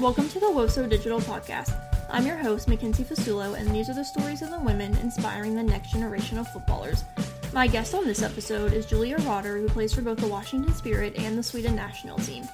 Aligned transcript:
Welcome 0.00 0.28
to 0.28 0.38
the 0.38 0.46
WOSO 0.46 0.86
Digital 0.90 1.20
Podcast. 1.20 1.74
I'm 2.10 2.26
your 2.26 2.36
host, 2.36 2.68
Mackenzie 2.68 3.02
Fasulo, 3.02 3.58
and 3.58 3.66
these 3.74 3.88
are 3.88 3.94
the 3.94 4.04
stories 4.04 4.42
of 4.42 4.50
the 4.50 4.58
women 4.58 4.94
inspiring 4.98 5.54
the 5.54 5.62
next 5.62 5.92
generation 5.92 6.36
of 6.36 6.46
footballers. 6.48 7.02
My 7.54 7.66
guest 7.66 7.94
on 7.94 8.04
this 8.04 8.20
episode 8.20 8.74
is 8.74 8.84
Julia 8.84 9.16
Roddar, 9.20 9.58
who 9.58 9.70
plays 9.70 9.94
for 9.94 10.02
both 10.02 10.18
the 10.18 10.26
Washington 10.26 10.74
Spirit 10.74 11.16
and 11.16 11.38
the 11.38 11.42
Sweden 11.42 11.74
national 11.74 12.18
team. 12.18 12.46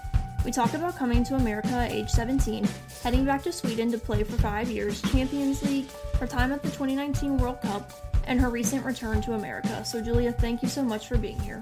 We 0.45 0.53
talk 0.53 0.75
about 0.75 0.97
coming 0.97 1.25
to 1.25 1.35
America 1.35 1.71
at 1.71 1.91
age 1.91 2.11
17, 2.11 2.65
heading 3.03 3.25
back 3.25 3.43
to 3.43 3.51
Sweden 3.51 3.91
to 3.91 3.99
play 3.99 4.23
for 4.23 4.41
five 4.41 4.71
years, 4.71 5.03
Champions 5.03 5.65
League, 5.65 5.91
her 6.21 6.29
time 6.29 6.53
at 6.53 6.63
the 6.63 6.71
2019 6.71 7.39
World 7.39 7.61
Cup, 7.61 7.91
and 8.29 8.41
her 8.41 8.51
recent 8.51 8.87
return 8.87 9.21
to 9.21 9.33
America. 9.33 9.85
So, 9.85 10.01
Julia, 10.01 10.31
thank 10.31 10.63
you 10.63 10.69
so 10.69 10.85
much 10.85 11.09
for 11.09 11.19
being 11.19 11.41
here. 11.41 11.61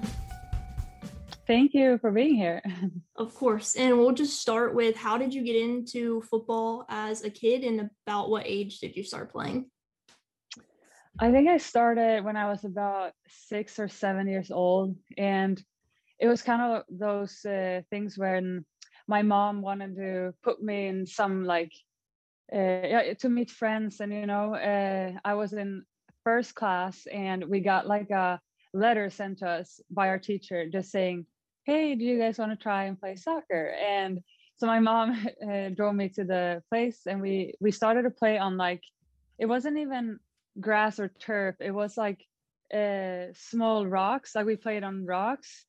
Thank 1.51 1.73
you 1.73 1.97
for 1.97 2.11
being 2.11 2.35
here. 2.35 2.61
Of 3.17 3.35
course. 3.35 3.75
And 3.75 3.97
we'll 3.97 4.13
just 4.13 4.41
start 4.41 4.73
with 4.73 4.95
how 4.95 5.17
did 5.17 5.33
you 5.33 5.43
get 5.43 5.57
into 5.57 6.21
football 6.21 6.85
as 6.89 7.23
a 7.25 7.29
kid 7.29 7.65
and 7.65 7.89
about 8.07 8.29
what 8.29 8.47
age 8.47 8.79
did 8.79 8.95
you 8.95 9.03
start 9.03 9.33
playing? 9.33 9.69
I 11.19 11.29
think 11.29 11.49
I 11.49 11.57
started 11.57 12.23
when 12.23 12.37
I 12.37 12.49
was 12.49 12.63
about 12.63 13.11
six 13.27 13.77
or 13.79 13.89
seven 13.89 14.29
years 14.29 14.49
old. 14.49 14.95
And 15.17 15.61
it 16.19 16.27
was 16.27 16.41
kind 16.41 16.61
of 16.61 16.83
those 16.89 17.43
uh, 17.43 17.81
things 17.89 18.17
when 18.17 18.65
my 19.09 19.21
mom 19.21 19.61
wanted 19.61 19.97
to 19.97 20.33
put 20.41 20.63
me 20.63 20.87
in 20.87 21.05
some 21.05 21.43
like, 21.43 21.73
uh, 22.55 22.87
yeah, 22.93 23.13
to 23.19 23.29
meet 23.29 23.51
friends. 23.51 23.99
And, 23.99 24.13
you 24.13 24.25
know, 24.25 24.55
uh, 24.55 25.11
I 25.25 25.33
was 25.33 25.51
in 25.51 25.83
first 26.23 26.55
class 26.55 27.05
and 27.11 27.43
we 27.43 27.59
got 27.59 27.87
like 27.87 28.09
a 28.09 28.39
letter 28.73 29.09
sent 29.09 29.39
to 29.39 29.47
us 29.47 29.81
by 29.91 30.07
our 30.07 30.19
teacher 30.19 30.69
just 30.69 30.91
saying, 30.91 31.25
hey, 31.65 31.95
do 31.95 32.03
you 32.03 32.19
guys 32.19 32.37
want 32.37 32.51
to 32.51 32.61
try 32.61 32.85
and 32.85 32.99
play 32.99 33.15
soccer? 33.15 33.75
And 33.79 34.21
so 34.61 34.67
my 34.67 34.79
mom 34.79 35.27
uh, 35.43 35.69
drove 35.75 35.95
me 35.95 36.07
to 36.09 36.23
the 36.23 36.61
place 36.69 37.01
and 37.07 37.19
we 37.19 37.55
we 37.59 37.71
started 37.71 38.03
to 38.03 38.11
play 38.11 38.37
on 38.37 38.57
like 38.57 38.83
it 39.39 39.47
wasn't 39.47 39.77
even 39.77 40.19
grass 40.59 40.99
or 40.99 41.07
turf 41.07 41.55
it 41.59 41.71
was 41.71 41.97
like 41.97 42.23
uh, 42.71 43.25
small 43.33 43.87
rocks 43.87 44.35
like 44.35 44.45
we 44.45 44.55
played 44.55 44.83
on 44.83 45.05
rocks 45.05 45.65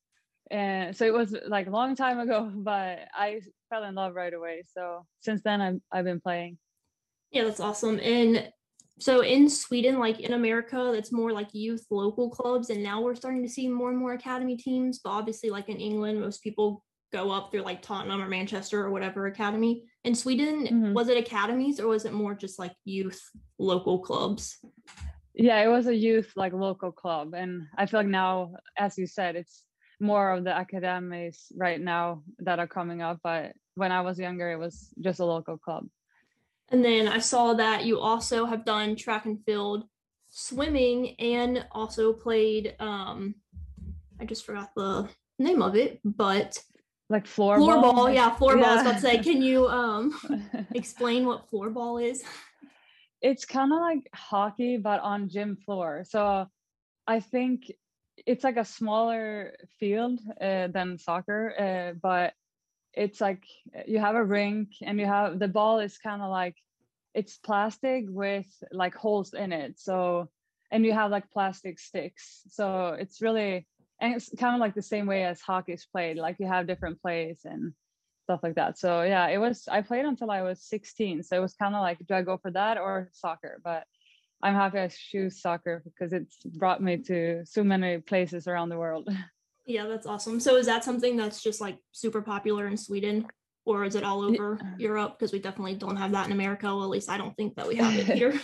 and 0.51 0.95
so 0.95 1.07
it 1.07 1.15
was 1.15 1.35
like 1.49 1.69
a 1.69 1.71
long 1.71 1.97
time 1.97 2.21
ago 2.21 2.53
but 2.55 2.99
i 3.15 3.41
fell 3.71 3.85
in 3.85 3.95
love 3.95 4.15
right 4.15 4.35
away 4.35 4.63
so 4.77 5.07
since 5.21 5.41
then 5.43 5.61
i've, 5.61 5.81
I've 5.91 6.05
been 6.05 6.21
playing 6.21 6.59
yeah 7.31 7.45
that's 7.45 7.61
awesome 7.61 7.99
and 8.01 8.53
so 8.99 9.21
in 9.21 9.49
Sweden, 9.49 9.99
like 9.99 10.21
in 10.21 10.35
America, 10.35 10.91
that's 10.93 11.13
more 11.13 11.33
like 11.33 11.49
youth 11.53 11.85
local 11.91 12.31
clubs, 12.31 12.71
and 12.71 12.83
now 12.83 13.01
we're 13.01 13.15
starting 13.15 13.43
to 13.43 13.49
see 13.49 13.69
more 13.69 13.91
and 13.91 13.99
more 13.99 14.13
academy 14.13 14.57
teams. 14.57 15.01
But 15.03 15.11
obviously, 15.11 15.51
like 15.51 15.69
in 15.69 15.79
England, 15.79 16.21
most 16.21 16.43
people 16.43 16.85
go 17.13 17.31
up 17.31 17.51
through 17.51 17.63
like 17.63 17.83
Tottenham 17.83 18.23
or 18.23 18.29
Manchester 18.29 18.85
or 18.85 18.91
whatever 18.91 19.27
academy. 19.27 19.85
In 20.05 20.15
Sweden, 20.15 20.67
mm-hmm. 20.67 20.93
was 20.95 21.09
it 21.09 21.19
academies 21.19 21.79
or 21.79 21.89
was 21.89 22.05
it 22.05 22.13
more 22.13 22.35
just 22.35 22.59
like 22.59 22.73
youth 22.85 23.21
local 23.59 23.99
clubs? 23.99 24.59
Yeah, 25.35 25.61
it 25.63 25.69
was 25.69 25.87
a 25.87 25.95
youth 25.95 26.33
like 26.37 26.53
local 26.53 26.93
club, 26.93 27.35
and 27.35 27.63
I 27.77 27.87
feel 27.87 28.01
like 28.01 28.07
now, 28.07 28.55
as 28.77 28.99
you 28.99 29.07
said, 29.07 29.37
it's 29.37 29.65
more 30.01 30.33
of 30.33 30.45
the 30.45 30.59
academies 30.59 31.47
right 31.57 31.81
now 31.81 32.23
that 32.41 32.59
are 32.59 32.67
coming 32.67 33.01
up. 33.01 33.21
But 33.23 33.53
when 33.75 33.93
I 33.93 34.03
was 34.03 34.19
younger, 34.19 34.51
it 34.51 34.59
was 34.59 34.93
just 35.01 35.21
a 35.21 35.25
local 35.25 35.57
club. 35.57 35.87
And 36.71 36.85
then 36.85 37.07
I 37.09 37.19
saw 37.19 37.55
that 37.55 37.85
you 37.85 37.99
also 38.01 38.47
have 38.47 38.65
done 38.65 38.97
track 38.97 39.27
and 39.27 39.45
field 39.45 39.85
swimming 40.31 41.15
and 41.19 41.67
also 41.73 42.13
played 42.13 42.75
um 42.81 43.35
I 44.19 44.25
just 44.25 44.47
forgot 44.47 44.71
the 44.75 45.09
name 45.39 45.63
of 45.63 45.75
it, 45.77 46.01
but 46.05 46.59
like 47.11 47.27
floor 47.27 47.59
ball. 47.59 48.09
yeah, 48.11 48.35
floor 48.37 48.57
yeah. 48.57 48.65
I 48.65 48.73
was 48.75 48.81
about 48.83 48.95
to 48.95 49.01
say, 49.01 49.19
can 49.19 49.43
you 49.43 49.69
um 49.69 50.19
explain 50.75 51.27
what 51.27 51.49
floor 51.51 51.71
ball 51.71 51.99
is? 51.99 52.23
It's 53.21 53.45
kind 53.45 53.73
of 53.73 53.81
like 53.81 54.09
hockey, 54.15 54.79
but 54.79 55.01
on 55.01 55.29
gym 55.29 55.57
floor. 55.57 56.05
So 56.09 56.47
I 57.07 57.21
think 57.21 57.71
it's 58.27 58.45
like 58.45 58.57
a 58.57 58.65
smaller 58.65 59.55
field 59.79 60.21
uh, 60.41 60.69
than 60.69 60.99
soccer, 60.99 61.55
uh, 61.59 61.99
but 62.01 62.35
it's 62.95 63.21
like 63.21 63.45
you 63.87 63.99
have 63.99 64.15
a 64.15 64.25
rink 64.25 64.69
and 64.83 64.99
you 65.01 65.07
have 65.07 65.39
the 65.39 65.49
ball 65.49 65.79
is 65.79 65.99
kind 65.99 66.23
of 66.23 66.31
like 66.31 66.57
it's 67.15 67.39
plastic 67.39 68.05
with 68.09 68.47
like 68.71 68.95
holes 68.95 69.35
in 69.35 69.53
it. 69.53 69.79
So 69.79 70.29
and 70.71 70.85
you 70.85 70.93
have 70.93 71.11
like 71.11 71.31
plastic 71.31 71.79
sticks. 71.79 72.43
So 72.49 72.97
it's 72.99 73.21
really 73.21 73.67
and 74.01 74.15
it's 74.15 74.31
kind 74.39 74.55
of 74.55 74.61
like 74.61 74.75
the 74.75 74.83
same 74.83 75.07
way 75.07 75.25
as 75.25 75.41
hockey 75.41 75.73
is 75.73 75.87
played 75.87 76.17
like 76.17 76.37
you 76.39 76.47
have 76.47 76.67
different 76.67 77.01
plays 77.01 77.41
and 77.45 77.73
stuff 78.25 78.41
like 78.43 78.57
that. 78.57 78.79
So 78.79 79.03
yeah 79.03 79.29
it 79.29 79.39
was 79.39 79.69
i 79.69 79.81
played 79.81 80.05
until 80.05 80.31
i 80.31 80.43
was 80.43 80.63
16 80.63 81.23
so 81.23 81.37
it 81.37 81.41
was 81.41 81.55
kind 81.55 81.75
of 81.75 81.81
like 81.81 81.99
do 82.07 82.15
i 82.15 82.23
go 82.23 82.37
for 82.37 82.51
that 82.51 82.79
or 82.79 83.09
soccer? 83.13 83.61
But 83.65 83.85
i'm 84.43 84.55
happy 84.55 84.79
i 84.79 84.89
choose 84.89 85.41
soccer 85.41 85.83
because 85.85 86.13
it's 86.13 86.37
brought 86.45 86.83
me 86.83 86.99
to 86.99 87.43
so 87.45 87.65
many 87.65 87.99
places 87.99 88.47
around 88.49 88.69
the 88.69 88.79
world 88.79 89.09
Yeah, 89.67 89.87
that's 89.87 90.07
awesome. 90.07 90.41
So 90.41 90.57
is 90.57 90.67
that 90.67 90.85
something 90.85 91.17
that's 91.17 91.43
just 91.43 91.61
like 91.61 91.79
super 91.93 92.23
popular 92.23 92.67
in 92.67 92.77
Sweden? 92.77 93.27
Or 93.65 93.85
is 93.85 93.95
it 93.95 94.03
all 94.03 94.23
over 94.23 94.59
yeah. 94.61 94.71
Europe? 94.79 95.19
Because 95.19 95.33
we 95.33 95.39
definitely 95.39 95.77
don't 95.77 95.97
have 95.97 96.11
that 96.13 96.27
in 96.27 96.33
America. 96.33 96.67
Well, 96.67 96.83
at 96.83 96.91
least 96.91 97.09
I 97.09 97.17
don't 97.17 97.37
think 97.37 97.55
that 97.55 97.69
we 97.69 97.77
have 97.77 97.95
it 97.97 98.07
here. 98.19 98.41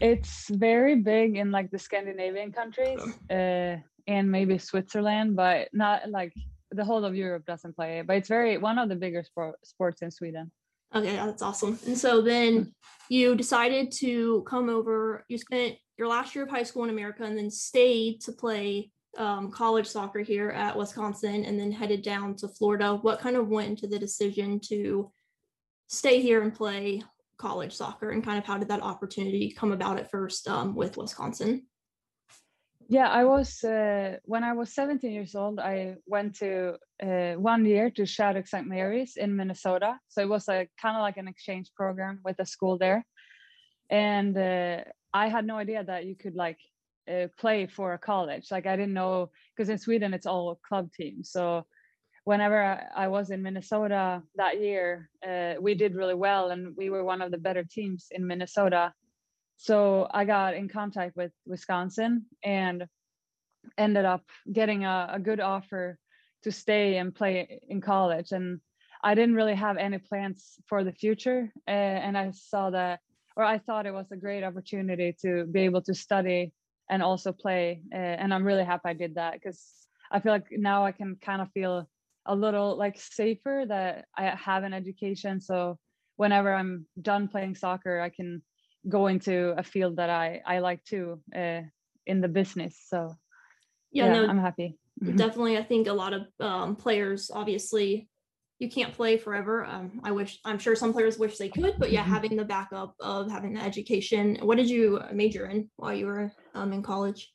it's 0.00 0.48
very 0.48 0.96
big 0.96 1.36
in 1.36 1.52
like 1.52 1.70
the 1.70 1.78
Scandinavian 1.78 2.50
countries 2.50 3.00
uh, 3.30 3.76
and 4.08 4.30
maybe 4.30 4.58
Switzerland, 4.58 5.36
but 5.36 5.68
not 5.72 6.10
like 6.10 6.32
the 6.72 6.84
whole 6.84 7.04
of 7.04 7.14
Europe 7.14 7.44
doesn't 7.46 7.76
play 7.76 8.00
it. 8.00 8.08
But 8.08 8.16
it's 8.16 8.28
very 8.28 8.58
one 8.58 8.78
of 8.78 8.88
the 8.88 8.96
bigger 8.96 9.22
sport, 9.22 9.54
sports 9.64 10.02
in 10.02 10.10
Sweden. 10.10 10.50
Okay, 10.92 11.14
that's 11.14 11.42
awesome. 11.42 11.78
And 11.86 11.96
so 11.96 12.20
then 12.20 12.72
you 13.08 13.36
decided 13.36 13.92
to 13.98 14.42
come 14.48 14.68
over. 14.68 15.24
You 15.28 15.38
spent 15.38 15.76
your 15.96 16.08
last 16.08 16.34
year 16.34 16.44
of 16.44 16.50
high 16.50 16.64
school 16.64 16.82
in 16.84 16.90
America 16.90 17.22
and 17.22 17.38
then 17.38 17.50
stayed 17.50 18.20
to 18.22 18.32
play 18.32 18.90
um, 19.16 19.50
college 19.50 19.86
soccer 19.86 20.20
here 20.20 20.50
at 20.50 20.76
Wisconsin 20.76 21.44
and 21.44 21.58
then 21.58 21.72
headed 21.72 22.02
down 22.02 22.36
to 22.36 22.48
Florida. 22.48 22.94
What 22.94 23.20
kind 23.20 23.36
of 23.36 23.48
went 23.48 23.68
into 23.68 23.86
the 23.86 23.98
decision 23.98 24.60
to 24.68 25.10
stay 25.88 26.20
here 26.20 26.42
and 26.42 26.54
play 26.54 27.02
college 27.38 27.72
soccer 27.72 28.10
and 28.10 28.22
kind 28.22 28.38
of 28.38 28.44
how 28.44 28.58
did 28.58 28.68
that 28.68 28.82
opportunity 28.82 29.50
come 29.50 29.72
about 29.72 29.98
at 29.98 30.10
first 30.10 30.46
um, 30.46 30.74
with 30.74 30.96
Wisconsin? 30.96 31.66
Yeah, 32.88 33.08
I 33.08 33.24
was 33.24 33.62
uh, 33.62 34.16
when 34.24 34.42
I 34.42 34.52
was 34.52 34.74
17 34.74 35.12
years 35.12 35.36
old. 35.36 35.60
I 35.60 35.94
went 36.06 36.34
to 36.40 36.74
uh, 37.00 37.34
one 37.34 37.64
year 37.64 37.88
to 37.90 38.04
Shattuck 38.04 38.48
St. 38.48 38.66
Mary's 38.66 39.16
in 39.16 39.36
Minnesota. 39.36 39.98
So 40.08 40.22
it 40.22 40.28
was 40.28 40.48
a 40.48 40.68
kind 40.82 40.96
of 40.96 41.02
like 41.02 41.16
an 41.16 41.28
exchange 41.28 41.70
program 41.76 42.18
with 42.24 42.40
a 42.40 42.46
school 42.46 42.78
there, 42.78 43.06
and 43.90 44.36
uh, 44.36 44.78
I 45.14 45.28
had 45.28 45.46
no 45.46 45.56
idea 45.56 45.84
that 45.84 46.04
you 46.04 46.16
could 46.16 46.34
like 46.34 46.58
uh, 47.10 47.26
play 47.38 47.66
for 47.66 47.94
a 47.94 47.98
college. 47.98 48.50
Like 48.50 48.66
I 48.66 48.76
didn't 48.76 48.94
know 48.94 49.30
because 49.56 49.68
in 49.68 49.78
Sweden 49.78 50.14
it's 50.14 50.26
all 50.26 50.60
club 50.66 50.92
teams. 50.92 51.30
So 51.30 51.66
whenever 52.24 52.62
I, 52.62 53.04
I 53.04 53.08
was 53.08 53.30
in 53.30 53.42
Minnesota 53.42 54.22
that 54.36 54.60
year, 54.60 55.10
uh, 55.26 55.54
we 55.60 55.74
did 55.74 55.94
really 55.94 56.14
well, 56.14 56.50
and 56.50 56.76
we 56.76 56.90
were 56.90 57.04
one 57.04 57.22
of 57.22 57.30
the 57.30 57.38
better 57.38 57.64
teams 57.64 58.08
in 58.10 58.26
Minnesota. 58.26 58.92
So 59.56 60.08
I 60.10 60.24
got 60.24 60.54
in 60.54 60.68
contact 60.68 61.16
with 61.16 61.32
Wisconsin 61.46 62.26
and 62.42 62.86
ended 63.76 64.04
up 64.04 64.24
getting 64.50 64.84
a, 64.84 65.10
a 65.12 65.18
good 65.18 65.40
offer 65.40 65.98
to 66.44 66.52
stay 66.52 66.96
and 66.96 67.14
play 67.14 67.60
in 67.68 67.80
college. 67.80 68.32
And 68.32 68.60
I 69.02 69.14
didn't 69.14 69.34
really 69.34 69.54
have 69.54 69.76
any 69.76 69.98
plans 69.98 70.56
for 70.66 70.84
the 70.84 70.92
future, 70.92 71.52
uh, 71.68 71.70
and 71.70 72.16
I 72.16 72.30
saw 72.32 72.70
that, 72.70 73.00
or 73.36 73.44
I 73.44 73.58
thought 73.58 73.86
it 73.86 73.94
was 73.94 74.10
a 74.12 74.16
great 74.16 74.44
opportunity 74.44 75.16
to 75.22 75.46
be 75.46 75.60
able 75.60 75.82
to 75.82 75.94
study 75.94 76.52
and 76.90 77.02
also 77.02 77.32
play. 77.32 77.82
Uh, 77.94 77.96
and 77.96 78.34
I'm 78.34 78.44
really 78.44 78.64
happy 78.64 78.82
I 78.86 78.92
did 78.92 79.14
that 79.14 79.34
because 79.34 79.62
I 80.12 80.20
feel 80.20 80.32
like 80.32 80.48
now 80.50 80.84
I 80.84 80.92
can 80.92 81.16
kind 81.22 81.40
of 81.40 81.50
feel 81.52 81.88
a 82.26 82.34
little 82.34 82.76
like 82.76 82.98
safer 82.98 83.64
that 83.68 84.06
I 84.16 84.24
have 84.26 84.64
an 84.64 84.74
education. 84.74 85.40
So 85.40 85.78
whenever 86.16 86.52
I'm 86.52 86.86
done 87.00 87.28
playing 87.28 87.54
soccer, 87.54 88.00
I 88.00 88.10
can 88.10 88.42
go 88.88 89.06
into 89.06 89.54
a 89.56 89.62
field 89.62 89.96
that 89.96 90.10
I 90.10 90.42
I 90.46 90.58
like 90.58 90.84
too 90.84 91.22
uh, 91.34 91.62
in 92.06 92.20
the 92.20 92.28
business. 92.28 92.76
So 92.88 93.14
yeah, 93.92 94.06
yeah 94.06 94.12
no, 94.12 94.28
I'm 94.28 94.38
happy. 94.38 94.76
Definitely, 95.02 95.56
I 95.56 95.62
think 95.62 95.86
a 95.86 95.92
lot 95.92 96.12
of 96.12 96.26
um, 96.40 96.76
players 96.76 97.30
obviously 97.32 98.08
you 98.60 98.70
can't 98.70 98.92
play 98.92 99.16
forever. 99.16 99.64
Um, 99.64 100.00
I 100.04 100.12
wish, 100.12 100.38
I'm 100.44 100.58
sure 100.58 100.76
some 100.76 100.92
players 100.92 101.18
wish 101.18 101.38
they 101.38 101.48
could, 101.48 101.74
but 101.78 101.90
yeah, 101.90 102.02
mm-hmm. 102.02 102.12
having 102.12 102.36
the 102.36 102.44
backup 102.44 102.94
of 103.00 103.30
having 103.30 103.54
the 103.54 103.60
education. 103.60 104.38
What 104.42 104.58
did 104.58 104.68
you 104.68 105.00
major 105.12 105.46
in 105.46 105.70
while 105.76 105.94
you 105.94 106.06
were 106.06 106.30
um, 106.54 106.74
in 106.74 106.82
college? 106.82 107.32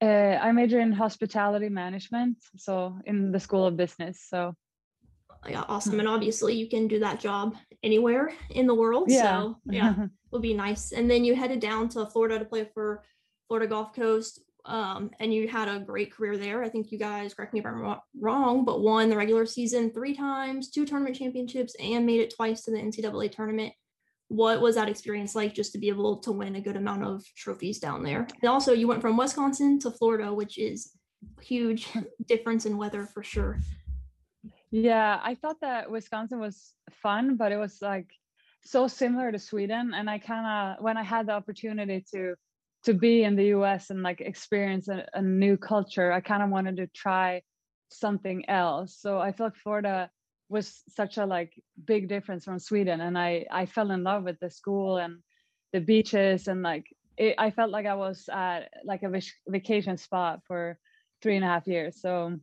Uh, 0.00 0.38
I 0.40 0.52
major 0.52 0.78
in 0.78 0.92
hospitality 0.92 1.68
management, 1.68 2.38
so 2.56 2.96
in 3.04 3.32
the 3.32 3.40
School 3.40 3.66
of 3.66 3.76
Business. 3.76 4.24
So, 4.28 4.54
yeah, 5.46 5.64
awesome. 5.68 5.98
And 5.98 6.08
obviously, 6.08 6.54
you 6.54 6.68
can 6.68 6.86
do 6.86 7.00
that 7.00 7.18
job 7.18 7.56
anywhere 7.82 8.32
in 8.50 8.68
the 8.68 8.74
world. 8.74 9.10
Yeah. 9.10 9.22
So, 9.22 9.56
yeah, 9.66 10.04
it 10.04 10.10
would 10.30 10.42
be 10.42 10.54
nice. 10.54 10.92
And 10.92 11.10
then 11.10 11.24
you 11.24 11.34
headed 11.34 11.60
down 11.60 11.88
to 11.90 12.06
Florida 12.06 12.38
to 12.38 12.44
play 12.44 12.68
for 12.72 13.02
Florida 13.48 13.68
Gulf 13.68 13.92
Coast. 13.92 14.40
Um, 14.64 15.10
and 15.20 15.32
you 15.32 15.48
had 15.48 15.68
a 15.68 15.80
great 15.80 16.12
career 16.12 16.36
there. 16.36 16.62
I 16.62 16.68
think 16.68 16.90
you 16.92 16.98
guys, 16.98 17.34
correct 17.34 17.52
me 17.52 17.60
if 17.60 17.66
I'm 17.66 17.96
wrong, 18.18 18.64
but 18.64 18.80
won 18.80 19.08
the 19.08 19.16
regular 19.16 19.46
season 19.46 19.90
three 19.90 20.14
times, 20.14 20.70
two 20.70 20.86
tournament 20.86 21.16
championships, 21.16 21.74
and 21.80 22.06
made 22.06 22.20
it 22.20 22.34
twice 22.34 22.62
to 22.62 22.70
the 22.70 22.78
NCAA 22.78 23.32
tournament. 23.32 23.72
What 24.28 24.60
was 24.60 24.76
that 24.76 24.88
experience 24.88 25.34
like 25.34 25.54
just 25.54 25.72
to 25.72 25.78
be 25.78 25.88
able 25.88 26.18
to 26.18 26.32
win 26.32 26.56
a 26.56 26.60
good 26.60 26.76
amount 26.76 27.04
of 27.04 27.24
trophies 27.36 27.80
down 27.80 28.02
there? 28.02 28.28
And 28.40 28.48
also, 28.48 28.72
you 28.72 28.86
went 28.86 29.02
from 29.02 29.16
Wisconsin 29.16 29.78
to 29.80 29.90
Florida, 29.90 30.32
which 30.32 30.58
is 30.58 30.92
huge 31.40 31.88
difference 32.26 32.66
in 32.66 32.76
weather 32.76 33.06
for 33.06 33.22
sure. 33.22 33.58
Yeah, 34.70 35.20
I 35.22 35.34
thought 35.34 35.60
that 35.62 35.90
Wisconsin 35.90 36.38
was 36.38 36.72
fun, 37.02 37.36
but 37.36 37.50
it 37.50 37.56
was 37.56 37.78
like 37.82 38.08
so 38.62 38.86
similar 38.86 39.32
to 39.32 39.38
Sweden. 39.38 39.92
And 39.94 40.08
I 40.08 40.18
kind 40.18 40.46
of, 40.78 40.84
when 40.84 40.96
I 40.96 41.02
had 41.02 41.26
the 41.26 41.32
opportunity 41.32 42.04
to 42.12 42.36
to 42.84 42.94
be 42.94 43.24
in 43.24 43.36
the 43.36 43.46
US 43.46 43.90
and 43.90 44.02
like 44.02 44.20
experience 44.20 44.88
a, 44.88 45.06
a 45.14 45.22
new 45.22 45.56
culture, 45.56 46.12
I 46.12 46.20
kind 46.20 46.42
of 46.42 46.50
wanted 46.50 46.76
to 46.78 46.86
try 46.88 47.42
something 47.90 48.48
else. 48.48 48.96
So 48.98 49.18
I 49.18 49.34
like 49.38 49.56
Florida 49.56 50.10
was 50.48 50.82
such 50.88 51.18
a 51.18 51.26
like 51.26 51.52
big 51.84 52.08
difference 52.08 52.44
from 52.44 52.58
Sweden, 52.58 53.00
and 53.00 53.18
I 53.18 53.46
I 53.50 53.66
fell 53.66 53.90
in 53.90 54.02
love 54.02 54.24
with 54.24 54.38
the 54.40 54.50
school 54.50 54.98
and 54.98 55.18
the 55.72 55.80
beaches 55.80 56.48
and 56.48 56.62
like 56.62 56.86
it, 57.16 57.34
I 57.38 57.50
felt 57.50 57.70
like 57.70 57.86
I 57.86 57.94
was 57.94 58.28
at 58.32 58.70
like 58.84 59.02
a 59.02 59.20
vacation 59.48 59.96
spot 59.96 60.40
for 60.46 60.78
three 61.22 61.36
and 61.36 61.44
a 61.44 61.48
half 61.48 61.66
years. 61.66 62.00
So 62.00 62.38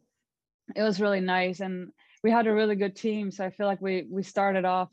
it 0.76 0.84
was 0.84 1.02
really 1.02 1.22
nice, 1.22 1.60
and 1.62 1.92
we 2.24 2.32
had 2.32 2.48
a 2.48 2.54
really 2.54 2.76
good 2.76 2.96
team. 2.96 3.32
So 3.32 3.44
I 3.46 3.50
feel 3.50 3.68
like 3.68 3.82
we 3.82 4.06
we 4.10 4.24
started 4.24 4.66
off 4.66 4.90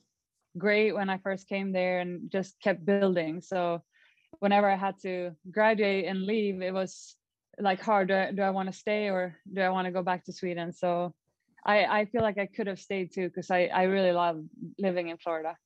great 0.57 0.95
when 0.95 1.11
I 1.11 1.19
first 1.19 1.49
came 1.49 1.73
there 1.73 2.01
and 2.01 2.31
just 2.31 2.61
kept 2.61 2.87
building. 2.87 3.41
So 3.41 3.83
whenever 4.41 4.71
I 4.71 4.77
had 4.77 4.99
to 5.03 5.33
graduate 5.51 6.07
and 6.07 6.23
leave, 6.23 6.63
it 6.63 6.73
was 6.73 7.17
like 7.59 7.81
hard. 7.81 8.09
Do 8.09 8.15
I, 8.15 8.33
do 8.33 8.43
I 8.43 8.51
want 8.51 8.71
to 8.71 8.79
stay 8.79 9.09
or 9.09 9.37
do 9.53 9.61
I 9.61 9.71
want 9.71 9.87
to 9.87 9.93
go 9.93 10.03
back 10.03 10.25
to 10.25 10.33
Sweden? 10.33 10.73
So 10.73 11.15
I, 11.65 11.85
I 11.85 12.05
feel 12.07 12.23
like 12.23 12.39
I 12.39 12.47
could 12.47 12.67
have 12.67 12.81
stayed 12.81 13.13
too 13.13 13.29
because 13.29 13.51
I, 13.51 13.67
I 13.67 13.85
really 13.85 14.13
love 14.13 14.43
living 14.79 15.09
in 15.09 15.19
Florida. 15.19 15.57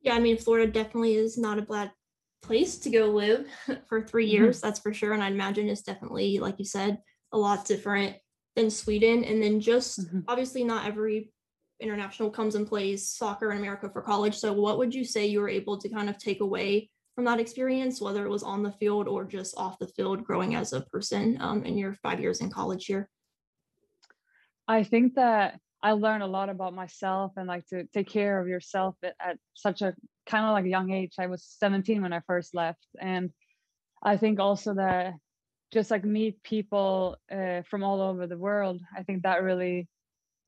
Yeah, 0.00 0.14
I 0.14 0.20
mean, 0.20 0.38
Florida 0.38 0.70
definitely 0.70 1.16
is 1.16 1.36
not 1.36 1.58
a 1.58 1.62
bad 1.62 1.90
place 2.42 2.78
to 2.78 2.90
go 2.90 3.06
live 3.06 3.46
for 3.88 4.02
3 4.02 4.24
mm-hmm. 4.24 4.30
years, 4.30 4.58
mm-hmm. 4.58 4.66
that's 4.66 4.80
for 4.80 4.94
sure. 4.94 5.12
And 5.12 5.22
I 5.22 5.28
imagine 5.28 5.68
it's 5.68 5.82
definitely, 5.82 6.38
like 6.38 6.58
you 6.58 6.64
said, 6.64 6.98
a 7.32 7.38
lot 7.38 7.66
different 7.66 8.16
than 8.56 8.70
Sweden. 8.70 9.24
And 9.24 9.42
then 9.42 9.60
just 9.60 10.00
mm-hmm. 10.00 10.20
obviously, 10.28 10.64
not 10.64 10.86
every 10.86 11.32
international 11.80 12.30
comes 12.30 12.54
and 12.54 12.66
plays 12.66 13.08
soccer 13.08 13.50
in 13.50 13.58
America 13.58 13.90
for 13.92 14.02
college. 14.02 14.36
So, 14.36 14.52
what 14.52 14.78
would 14.78 14.94
you 14.94 15.04
say 15.04 15.26
you 15.26 15.40
were 15.40 15.48
able 15.48 15.78
to 15.78 15.88
kind 15.88 16.08
of 16.08 16.18
take 16.18 16.40
away 16.40 16.90
from 17.18 17.24
that 17.24 17.40
experience, 17.40 18.00
whether 18.00 18.24
it 18.24 18.30
was 18.30 18.44
on 18.44 18.62
the 18.62 18.70
field 18.70 19.08
or 19.08 19.24
just 19.24 19.52
off 19.56 19.76
the 19.80 19.88
field, 19.88 20.22
growing 20.22 20.54
as 20.54 20.72
a 20.72 20.82
person 20.82 21.36
um, 21.40 21.64
in 21.64 21.76
your 21.76 21.92
five 21.94 22.20
years 22.20 22.40
in 22.40 22.48
college 22.48 22.84
here? 22.84 23.10
I 24.68 24.84
think 24.84 25.16
that 25.16 25.58
I 25.82 25.92
learned 25.94 26.22
a 26.22 26.28
lot 26.28 26.48
about 26.48 26.74
myself 26.74 27.32
and 27.36 27.48
like 27.48 27.66
to 27.70 27.82
take 27.92 28.08
care 28.08 28.38
of 28.38 28.46
yourself 28.46 28.94
at, 29.02 29.16
at 29.18 29.36
such 29.54 29.82
a 29.82 29.96
kind 30.26 30.44
of 30.44 30.52
like 30.52 30.66
young 30.66 30.92
age. 30.92 31.14
I 31.18 31.26
was 31.26 31.42
17 31.58 32.02
when 32.02 32.12
I 32.12 32.20
first 32.20 32.54
left. 32.54 32.86
And 33.00 33.32
I 34.00 34.16
think 34.16 34.38
also 34.38 34.74
that 34.74 35.14
just 35.72 35.90
like 35.90 36.04
meet 36.04 36.40
people 36.44 37.16
uh, 37.32 37.62
from 37.62 37.82
all 37.82 38.00
over 38.00 38.28
the 38.28 38.38
world, 38.38 38.80
I 38.96 39.02
think 39.02 39.24
that 39.24 39.42
really 39.42 39.88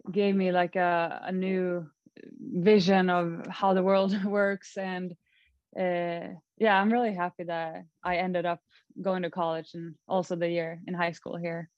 gave 0.09 0.37
me 0.37 0.53
like 0.53 0.77
a, 0.77 1.21
a 1.25 1.33
new 1.33 1.91
vision 2.41 3.11
of 3.11 3.45
how 3.49 3.75
the 3.75 3.83
world 3.83 4.25
works 4.25 4.77
and 4.77 5.17
uh, 5.79 6.35
yeah, 6.59 6.81
I'm 6.81 6.93
really 6.93 7.15
happy 7.15 7.45
that 7.45 7.85
I 8.03 8.17
ended 8.17 8.47
up 8.47 8.61
going 9.01 9.23
to 9.23 9.31
college 9.31 9.71
and 9.75 9.95
also 10.09 10.37
the 10.37 10.49
year 10.49 10.81
in 10.87 10.95
high 10.95 11.13
school 11.13 11.37
here. 11.37 11.71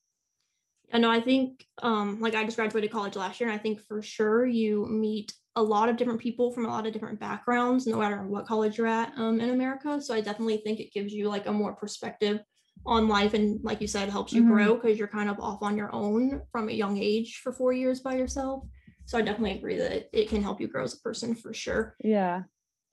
I 0.92 0.98
know. 0.98 1.10
I 1.10 1.20
think, 1.20 1.64
um, 1.82 2.20
like 2.20 2.34
I 2.34 2.44
just 2.44 2.56
graduated 2.56 2.90
college 2.90 3.16
last 3.16 3.40
year, 3.40 3.48
and 3.48 3.58
I 3.58 3.62
think 3.62 3.80
for 3.80 4.02
sure 4.02 4.44
you 4.46 4.86
meet 4.86 5.32
a 5.56 5.62
lot 5.62 5.88
of 5.88 5.96
different 5.96 6.20
people 6.20 6.50
from 6.50 6.66
a 6.66 6.68
lot 6.68 6.86
of 6.86 6.92
different 6.92 7.20
backgrounds, 7.20 7.86
no 7.86 7.98
matter 7.98 8.22
what 8.26 8.46
college 8.46 8.76
you're 8.76 8.86
at 8.86 9.12
um, 9.16 9.40
in 9.40 9.50
America. 9.50 10.00
So 10.00 10.14
I 10.14 10.20
definitely 10.20 10.58
think 10.58 10.80
it 10.80 10.92
gives 10.92 11.12
you 11.12 11.28
like 11.28 11.46
a 11.46 11.52
more 11.52 11.74
perspective 11.74 12.40
on 12.84 13.08
life, 13.08 13.32
and 13.34 13.62
like 13.62 13.80
you 13.80 13.86
said, 13.86 14.08
helps 14.10 14.32
you 14.32 14.42
mm-hmm. 14.42 14.52
grow 14.52 14.74
because 14.74 14.98
you're 14.98 15.08
kind 15.08 15.30
of 15.30 15.40
off 15.40 15.62
on 15.62 15.76
your 15.76 15.94
own 15.94 16.42
from 16.50 16.68
a 16.68 16.72
young 16.72 16.98
age 16.98 17.40
for 17.42 17.52
four 17.52 17.72
years 17.72 18.00
by 18.00 18.14
yourself. 18.14 18.64
So 19.04 19.18
I 19.18 19.22
definitely 19.22 19.58
agree 19.58 19.78
that 19.78 20.08
it 20.12 20.28
can 20.28 20.42
help 20.42 20.60
you 20.60 20.68
grow 20.68 20.84
as 20.84 20.94
a 20.94 21.00
person 21.00 21.34
for 21.34 21.54
sure. 21.54 21.96
Yeah 22.02 22.42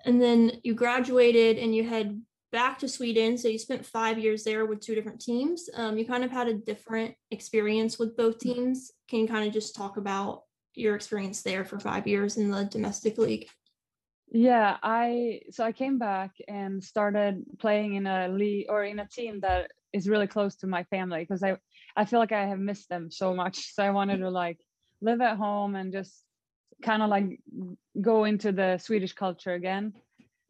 and 0.05 0.21
then 0.21 0.53
you 0.63 0.73
graduated 0.73 1.57
and 1.57 1.75
you 1.75 1.87
head 1.87 2.21
back 2.51 2.79
to 2.79 2.87
Sweden. 2.87 3.37
So 3.37 3.47
you 3.47 3.59
spent 3.59 3.85
five 3.85 4.17
years 4.17 4.43
there 4.43 4.65
with 4.65 4.79
two 4.79 4.95
different 4.95 5.21
teams. 5.21 5.69
Um, 5.75 5.97
you 5.97 6.05
kind 6.05 6.23
of 6.23 6.31
had 6.31 6.47
a 6.47 6.53
different 6.53 7.15
experience 7.31 7.99
with 7.99 8.17
both 8.17 8.39
teams. 8.39 8.91
Can 9.07 9.19
you 9.19 9.27
kind 9.27 9.47
of 9.47 9.53
just 9.53 9.75
talk 9.75 9.97
about 9.97 10.43
your 10.73 10.95
experience 10.95 11.41
there 11.41 11.65
for 11.65 11.79
five 11.79 12.07
years 12.07 12.37
in 12.37 12.49
the 12.51 12.65
domestic 12.65 13.17
league? 13.17 13.47
Yeah, 14.31 14.77
I 14.83 15.41
so 15.51 15.63
I 15.63 15.71
came 15.71 15.97
back 15.97 16.31
and 16.47 16.83
started 16.83 17.43
playing 17.59 17.95
in 17.95 18.05
a 18.05 18.27
league 18.27 18.67
or 18.69 18.83
in 18.83 18.99
a 18.99 19.07
team 19.07 19.39
that 19.41 19.71
is 19.91 20.07
really 20.07 20.27
close 20.27 20.55
to 20.57 20.67
my 20.67 20.83
family 20.83 21.21
because 21.21 21.43
I 21.43 21.57
I 21.95 22.05
feel 22.05 22.19
like 22.19 22.31
I 22.31 22.45
have 22.45 22.59
missed 22.59 22.89
them 22.89 23.09
so 23.09 23.33
much. 23.33 23.73
So 23.73 23.83
I 23.83 23.89
wanted 23.89 24.17
to 24.17 24.29
like 24.29 24.59
live 25.01 25.21
at 25.21 25.37
home 25.37 25.75
and 25.75 25.91
just 25.91 26.23
kind 26.81 27.01
of 27.01 27.09
like 27.09 27.39
go 27.99 28.23
into 28.23 28.51
the 28.51 28.77
Swedish 28.77 29.13
culture 29.13 29.53
again. 29.53 29.93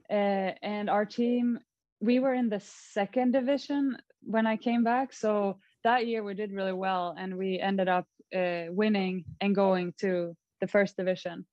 Uh, 0.10 0.52
and 0.62 0.90
our 0.90 1.06
team, 1.06 1.60
we 2.02 2.20
were 2.20 2.34
in 2.34 2.50
the 2.50 2.62
second 2.94 3.32
division 3.32 3.98
when 4.22 4.48
I 4.48 4.58
came 4.58 4.84
back. 4.84 5.14
So 5.14 5.60
that 5.84 6.08
year 6.08 6.24
we 6.24 6.34
did 6.34 6.52
really 6.52 6.74
well 6.74 7.16
and 7.18 7.38
we 7.38 7.60
ended 7.60 7.88
up 7.88 8.06
uh, 8.36 8.66
winning 8.70 9.26
and 9.42 9.56
going 9.56 9.94
to 10.00 10.36
the 10.62 10.68
first 10.68 10.98
division. 10.98 11.46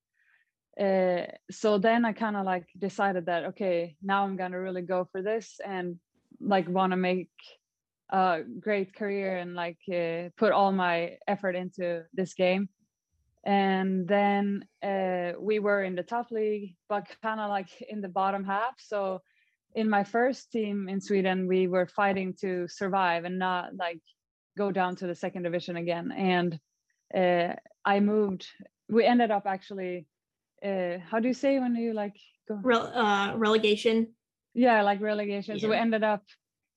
Uh, 0.79 1.23
so 1.49 1.77
then 1.77 2.05
I 2.05 2.13
kind 2.13 2.35
of 2.35 2.45
like 2.45 2.65
decided 2.77 3.25
that, 3.25 3.45
okay, 3.45 3.95
now 4.01 4.23
I'm 4.23 4.37
to 4.37 4.57
really 4.57 4.83
go 4.83 5.07
for 5.11 5.21
this 5.21 5.59
and 5.65 5.97
like 6.39 6.67
want 6.69 6.91
to 6.91 6.97
make 6.97 7.29
a 8.11 8.41
great 8.59 8.95
career 8.95 9.37
and 9.37 9.55
like 9.55 9.79
uh, 9.91 10.29
put 10.37 10.51
all 10.51 10.71
my 10.71 11.17
effort 11.27 11.55
into 11.55 12.03
this 12.13 12.33
game 12.33 12.69
and 13.47 14.05
then 14.05 14.65
uh, 14.83 15.31
we 15.39 15.59
were 15.59 15.81
in 15.81 15.95
the 15.95 16.03
top 16.03 16.31
league 16.31 16.75
but 16.89 17.07
kind 17.23 17.39
of 17.39 17.49
like 17.49 17.69
in 17.89 18.01
the 18.01 18.09
bottom 18.09 18.43
half. 18.43 18.75
So 18.77 19.21
in 19.73 19.89
my 19.89 20.03
first 20.03 20.51
team 20.51 20.89
in 20.89 20.99
sweden 20.99 21.47
we 21.47 21.67
were 21.67 21.87
fighting 21.87 22.35
to 22.41 22.67
survive 22.67 23.23
and 23.23 23.39
not 23.39 23.73
like 23.75 24.01
go 24.57 24.69
down 24.69 24.97
to 24.97 25.07
the 25.07 25.15
second 25.15 25.43
division 25.43 25.77
again. 25.77 26.11
And 26.11 26.59
uh, 27.15 27.53
i 27.85 28.01
moved 28.01 28.45
we 28.89 29.05
ended 29.05 29.31
up 29.31 29.45
actually 29.45 30.05
uh, 30.61 30.97
how 31.09 31.19
do 31.21 31.29
you 31.29 31.33
say 31.33 31.57
when 31.57 31.73
you 31.75 31.93
like 31.93 32.17
go 32.49 32.59
Rel- 32.61 32.93
uh, 32.93 33.33
relegation. 33.37 34.13
Yeah 34.53 34.81
like 34.81 34.99
relegation. 34.99 35.55
Yeah. 35.55 35.61
so 35.61 35.69
we 35.69 35.77
ended 35.77 36.03
up 36.03 36.23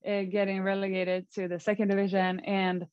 uh, 0.06 0.22
getting 0.22 0.62
relegated 0.62 1.26
to 1.34 1.48
the 1.48 1.58
second 1.58 1.88
division. 1.88 2.40
And 2.40 2.86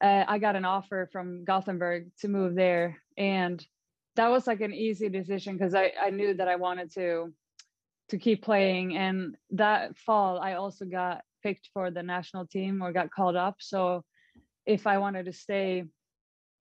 uh, 0.00 0.24
I 0.26 0.38
got 0.38 0.56
an 0.56 0.64
offer 0.64 1.08
from 1.12 1.44
Gothenburg 1.44 2.10
to 2.20 2.28
move 2.28 2.54
there, 2.54 2.98
and 3.16 3.64
that 4.16 4.30
was 4.30 4.46
like 4.46 4.60
an 4.60 4.74
easy 4.74 5.08
decision 5.08 5.56
because 5.56 5.74
I 5.74 5.92
I 6.00 6.10
knew 6.10 6.34
that 6.34 6.48
I 6.48 6.56
wanted 6.56 6.92
to 6.94 7.32
to 8.10 8.18
keep 8.18 8.42
playing. 8.42 8.96
And 8.96 9.36
that 9.50 9.96
fall, 9.96 10.38
I 10.40 10.54
also 10.54 10.84
got 10.84 11.22
picked 11.42 11.70
for 11.72 11.90
the 11.90 12.02
national 12.02 12.46
team 12.46 12.82
or 12.82 12.92
got 12.92 13.10
called 13.10 13.36
up. 13.36 13.56
So 13.60 14.04
if 14.66 14.86
I 14.86 14.98
wanted 14.98 15.26
to 15.26 15.32
stay 15.32 15.84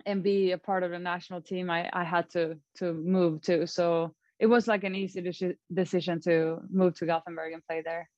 and 0.06 0.24
be 0.24 0.52
a 0.52 0.58
part 0.58 0.84
of 0.84 0.92
the 0.92 1.00
national 1.00 1.42
team, 1.42 1.70
I 1.70 1.90
I 1.94 2.04
had 2.04 2.30
to 2.32 2.58
to 2.78 2.94
move 2.94 3.42
too. 3.42 3.68
So 3.68 4.14
it 4.40 4.48
was 4.48 4.68
like 4.68 4.84
an 4.84 4.96
easy 4.96 5.22
de- 5.22 5.58
decision 5.74 6.22
to 6.22 6.60
move 6.70 6.96
to 6.96 7.06
Gothenburg 7.06 7.54
and 7.54 7.66
play 7.66 7.82
there. 7.84 8.10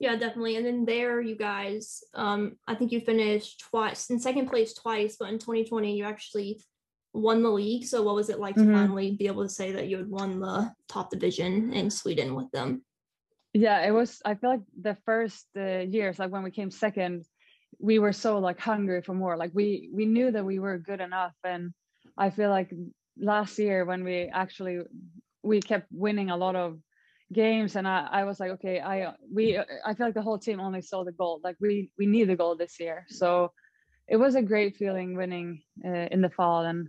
Yeah, 0.00 0.16
definitely. 0.16 0.56
And 0.56 0.64
then 0.64 0.84
there, 0.84 1.20
you 1.20 1.36
guys, 1.36 2.04
um, 2.14 2.56
I 2.68 2.74
think 2.74 2.92
you 2.92 3.00
finished 3.00 3.64
twice 3.68 4.10
in 4.10 4.20
second 4.20 4.48
place 4.48 4.72
twice, 4.72 5.16
but 5.18 5.28
in 5.28 5.38
2020, 5.38 5.96
you 5.96 6.04
actually 6.04 6.60
won 7.12 7.42
the 7.42 7.50
league. 7.50 7.84
So, 7.84 8.02
what 8.02 8.14
was 8.14 8.30
it 8.30 8.38
like 8.38 8.54
mm-hmm. 8.54 8.68
to 8.68 8.74
finally 8.74 9.10
be 9.16 9.26
able 9.26 9.42
to 9.42 9.48
say 9.48 9.72
that 9.72 9.88
you 9.88 9.96
had 9.96 10.08
won 10.08 10.38
the 10.38 10.72
top 10.88 11.10
division 11.10 11.72
in 11.72 11.90
Sweden 11.90 12.34
with 12.36 12.50
them? 12.52 12.82
Yeah, 13.52 13.84
it 13.86 13.90
was. 13.90 14.22
I 14.24 14.34
feel 14.34 14.50
like 14.50 14.66
the 14.80 14.96
first 15.04 15.46
uh, 15.56 15.80
years, 15.80 16.18
like 16.18 16.30
when 16.30 16.44
we 16.44 16.52
came 16.52 16.70
second, 16.70 17.24
we 17.80 17.98
were 17.98 18.12
so 18.12 18.38
like 18.38 18.60
hungry 18.60 19.02
for 19.02 19.14
more. 19.14 19.36
Like 19.36 19.50
we 19.52 19.90
we 19.92 20.06
knew 20.06 20.30
that 20.30 20.44
we 20.44 20.60
were 20.60 20.78
good 20.78 21.00
enough, 21.00 21.34
and 21.42 21.72
I 22.16 22.30
feel 22.30 22.50
like 22.50 22.72
last 23.18 23.58
year 23.58 23.84
when 23.84 24.04
we 24.04 24.30
actually 24.32 24.80
we 25.42 25.60
kept 25.60 25.86
winning 25.90 26.30
a 26.30 26.36
lot 26.36 26.54
of 26.54 26.78
games 27.32 27.76
and 27.76 27.86
I, 27.86 28.08
I 28.10 28.24
was 28.24 28.40
like 28.40 28.52
okay 28.52 28.80
i 28.80 29.12
we 29.32 29.58
i 29.58 29.94
feel 29.94 30.06
like 30.06 30.14
the 30.14 30.22
whole 30.22 30.38
team 30.38 30.60
only 30.60 30.80
saw 30.80 31.04
the 31.04 31.12
goal 31.12 31.40
like 31.44 31.56
we 31.60 31.90
we 31.98 32.06
need 32.06 32.28
the 32.28 32.36
goal 32.36 32.56
this 32.56 32.80
year 32.80 33.04
so 33.08 33.52
it 34.08 34.16
was 34.16 34.34
a 34.34 34.42
great 34.42 34.76
feeling 34.76 35.14
winning 35.14 35.62
uh, 35.84 36.08
in 36.10 36.22
the 36.22 36.30
fall 36.30 36.64
and 36.64 36.88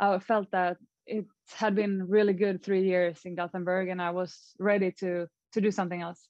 i 0.00 0.18
felt 0.18 0.50
that 0.50 0.78
it 1.06 1.24
had 1.56 1.74
been 1.74 2.08
really 2.08 2.32
good 2.32 2.62
three 2.62 2.82
years 2.82 3.20
in 3.24 3.36
gothenburg 3.36 3.88
and 3.88 4.02
i 4.02 4.10
was 4.10 4.54
ready 4.58 4.90
to 4.90 5.26
to 5.52 5.60
do 5.60 5.70
something 5.70 6.02
else 6.02 6.28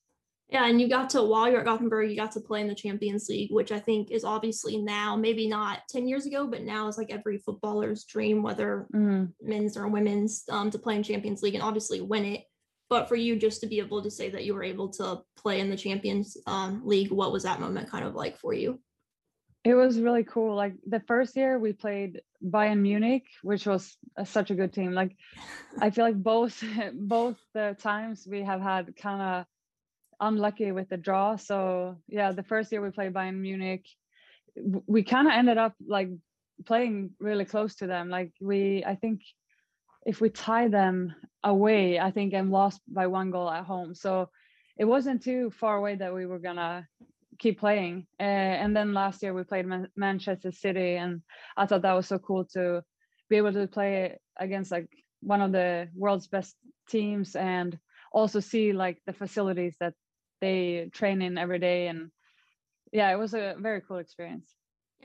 Yeah, 0.51 0.67
and 0.67 0.81
you 0.81 0.89
got 0.89 1.11
to 1.11 1.23
while 1.23 1.51
you're 1.51 1.61
at 1.61 1.67
Gothenburg, 1.67 2.09
you 2.09 2.17
got 2.17 2.33
to 2.33 2.41
play 2.41 2.63
in 2.63 2.69
the 2.69 2.75
Champions 2.75 3.29
League, 3.29 3.51
which 3.53 3.71
I 3.71 3.79
think 3.79 4.11
is 4.11 4.25
obviously 4.25 4.79
now, 4.79 5.15
maybe 5.15 5.47
not 5.47 5.81
10 5.91 6.09
years 6.09 6.25
ago, 6.25 6.47
but 6.47 6.63
now 6.63 6.89
is 6.89 6.97
like 6.97 7.11
every 7.11 7.37
footballer's 7.37 8.05
dream, 8.05 8.43
whether 8.43 8.87
mm. 8.95 9.31
men's 9.43 9.77
or 9.77 9.89
women's, 9.89 10.45
um, 10.49 10.71
to 10.71 10.79
play 10.79 10.97
in 10.97 11.03
Champions 11.03 11.43
League 11.43 11.55
and 11.55 11.63
obviously 11.63 12.01
win 12.01 12.25
it. 12.25 12.45
But 12.91 13.09
for 13.09 13.17
you 13.17 13.37
just 13.37 13.61
to 13.61 13.67
be 13.67 13.81
able 13.81 14.03
to 14.03 14.11
say 14.11 14.31
that 14.31 14.45
you 14.45 14.55
were 14.55 14.63
able 14.63 14.89
to 14.91 15.21
play 15.37 15.61
in 15.61 15.71
the 15.71 15.77
Champions 15.77 16.37
um, 16.47 16.83
League, 16.85 17.11
what 17.11 17.33
was 17.33 17.43
that 17.43 17.61
moment 17.61 17.91
kind 17.91 18.05
of 18.05 18.15
like 18.15 18.39
for 18.39 18.55
you? 18.55 18.81
It 19.65 19.75
was 19.75 20.01
really 20.01 20.25
cool. 20.25 20.55
Like 20.55 20.75
the 20.87 21.01
first 21.01 21.37
year 21.37 21.59
we 21.59 21.73
played 21.73 22.23
Bayern 22.43 22.81
Munich, 22.81 23.25
which 23.43 23.67
was 23.67 23.97
a, 24.17 24.25
such 24.25 24.51
a 24.51 24.55
good 24.55 24.73
team. 24.73 24.93
Like 24.93 25.17
I 25.81 25.91
feel 25.91 26.05
like 26.05 26.23
both 26.23 26.63
both 26.95 27.37
the 27.55 27.77
times 27.79 28.27
we 28.29 28.43
have 28.43 28.63
had 28.63 28.97
kind 28.97 29.21
of 29.21 29.45
unlucky 30.21 30.73
with 30.73 30.89
the 30.89 30.97
draw. 30.97 31.37
So 31.37 31.97
yeah, 32.09 32.33
the 32.33 32.43
first 32.43 32.73
year 32.73 32.81
we 32.81 32.91
played 32.91 33.13
Bayern 33.13 33.37
Munich, 33.41 33.85
we 34.87 35.03
kind 35.03 35.29
of 35.29 35.35
ended 35.35 35.59
up 35.59 35.75
like 35.87 36.09
playing 36.65 37.11
really 37.21 37.45
close 37.45 37.77
to 37.77 37.87
them. 37.87 38.09
Like 38.09 38.33
we, 38.41 38.85
I 38.85 38.95
think 38.95 39.23
if 40.07 40.21
we 40.21 40.31
tie 40.31 40.69
them 40.69 41.15
away, 41.45 41.99
I 41.99 42.11
think 42.11 42.35
I'm 42.35 42.51
lost 42.51 42.81
by 42.89 43.07
one 43.07 43.31
goal 43.31 43.51
at 43.51 43.65
home. 43.65 43.95
So 43.95 44.31
it 44.79 44.85
wasn't 44.85 45.23
too 45.23 45.51
far 45.51 45.77
away 45.77 45.97
that 45.97 46.15
we 46.15 46.27
were 46.27 46.39
gonna 46.39 46.87
keep 47.39 47.61
playing. 47.61 48.07
Uh, 48.19 48.23
and 48.63 48.77
then 48.77 48.95
last 48.95 49.23
year 49.23 49.35
we 49.35 49.45
played 49.45 49.67
Man- 49.67 49.91
Manchester 49.97 50.53
City, 50.53 50.97
and 50.97 51.23
I 51.57 51.67
thought 51.67 51.83
that 51.83 51.95
was 51.95 52.07
so 52.07 52.19
cool 52.19 52.45
to 52.55 52.83
be 53.29 53.37
able 53.37 53.53
to 53.53 53.67
play 53.67 54.19
against 54.39 54.71
like 54.71 54.89
one 55.21 55.43
of 55.43 55.53
the 55.53 55.89
world's 55.95 56.29
best 56.29 56.57
teams 56.89 57.37
and 57.37 57.79
also 58.13 58.41
see 58.41 58.73
like 58.73 58.99
the 59.07 59.13
facilities 59.13 59.77
that 59.81 59.95
they 60.41 60.89
train 60.93 61.21
in 61.21 61.37
every 61.37 61.59
day 61.59 61.89
and 61.89 62.11
yeah 62.93 63.11
it 63.11 63.19
was 63.19 63.35
a 63.35 63.57
very 63.59 63.83
cool 63.87 63.99
experience 63.99 64.55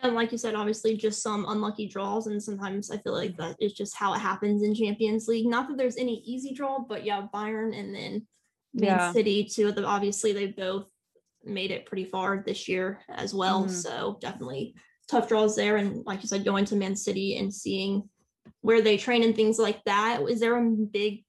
and 0.01 0.15
like 0.15 0.31
you 0.31 0.37
said 0.37 0.55
obviously 0.55 0.97
just 0.97 1.21
some 1.21 1.45
unlucky 1.47 1.87
draws 1.87 2.27
and 2.27 2.41
sometimes 2.41 2.91
i 2.91 2.97
feel 2.97 3.13
like 3.13 3.35
that 3.37 3.55
is 3.59 3.73
just 3.73 3.95
how 3.95 4.13
it 4.13 4.19
happens 4.19 4.63
in 4.63 4.73
champions 4.73 5.27
league 5.27 5.47
not 5.47 5.67
that 5.67 5.77
there's 5.77 5.97
any 5.97 6.21
easy 6.25 6.53
draw 6.53 6.79
but 6.79 7.05
yeah 7.05 7.25
bayern 7.33 7.77
and 7.77 7.93
then 7.93 8.25
man 8.73 8.97
yeah. 8.97 9.11
city 9.11 9.43
too 9.43 9.73
obviously 9.85 10.33
they 10.33 10.47
both 10.47 10.87
made 11.45 11.71
it 11.71 11.85
pretty 11.85 12.05
far 12.05 12.43
this 12.45 12.67
year 12.67 12.99
as 13.09 13.33
well 13.33 13.63
mm-hmm. 13.63 13.73
so 13.73 14.17
definitely 14.21 14.75
tough 15.09 15.27
draws 15.27 15.55
there 15.55 15.77
and 15.77 16.05
like 16.05 16.21
you 16.21 16.27
said 16.27 16.45
going 16.45 16.65
to 16.65 16.75
man 16.75 16.95
city 16.95 17.37
and 17.37 17.53
seeing 17.53 18.09
where 18.61 18.81
they 18.81 18.97
train 18.97 19.23
and 19.23 19.35
things 19.35 19.59
like 19.59 19.83
that 19.83 20.21
is 20.27 20.39
there 20.39 20.57
a 20.57 20.61
big 20.61 21.23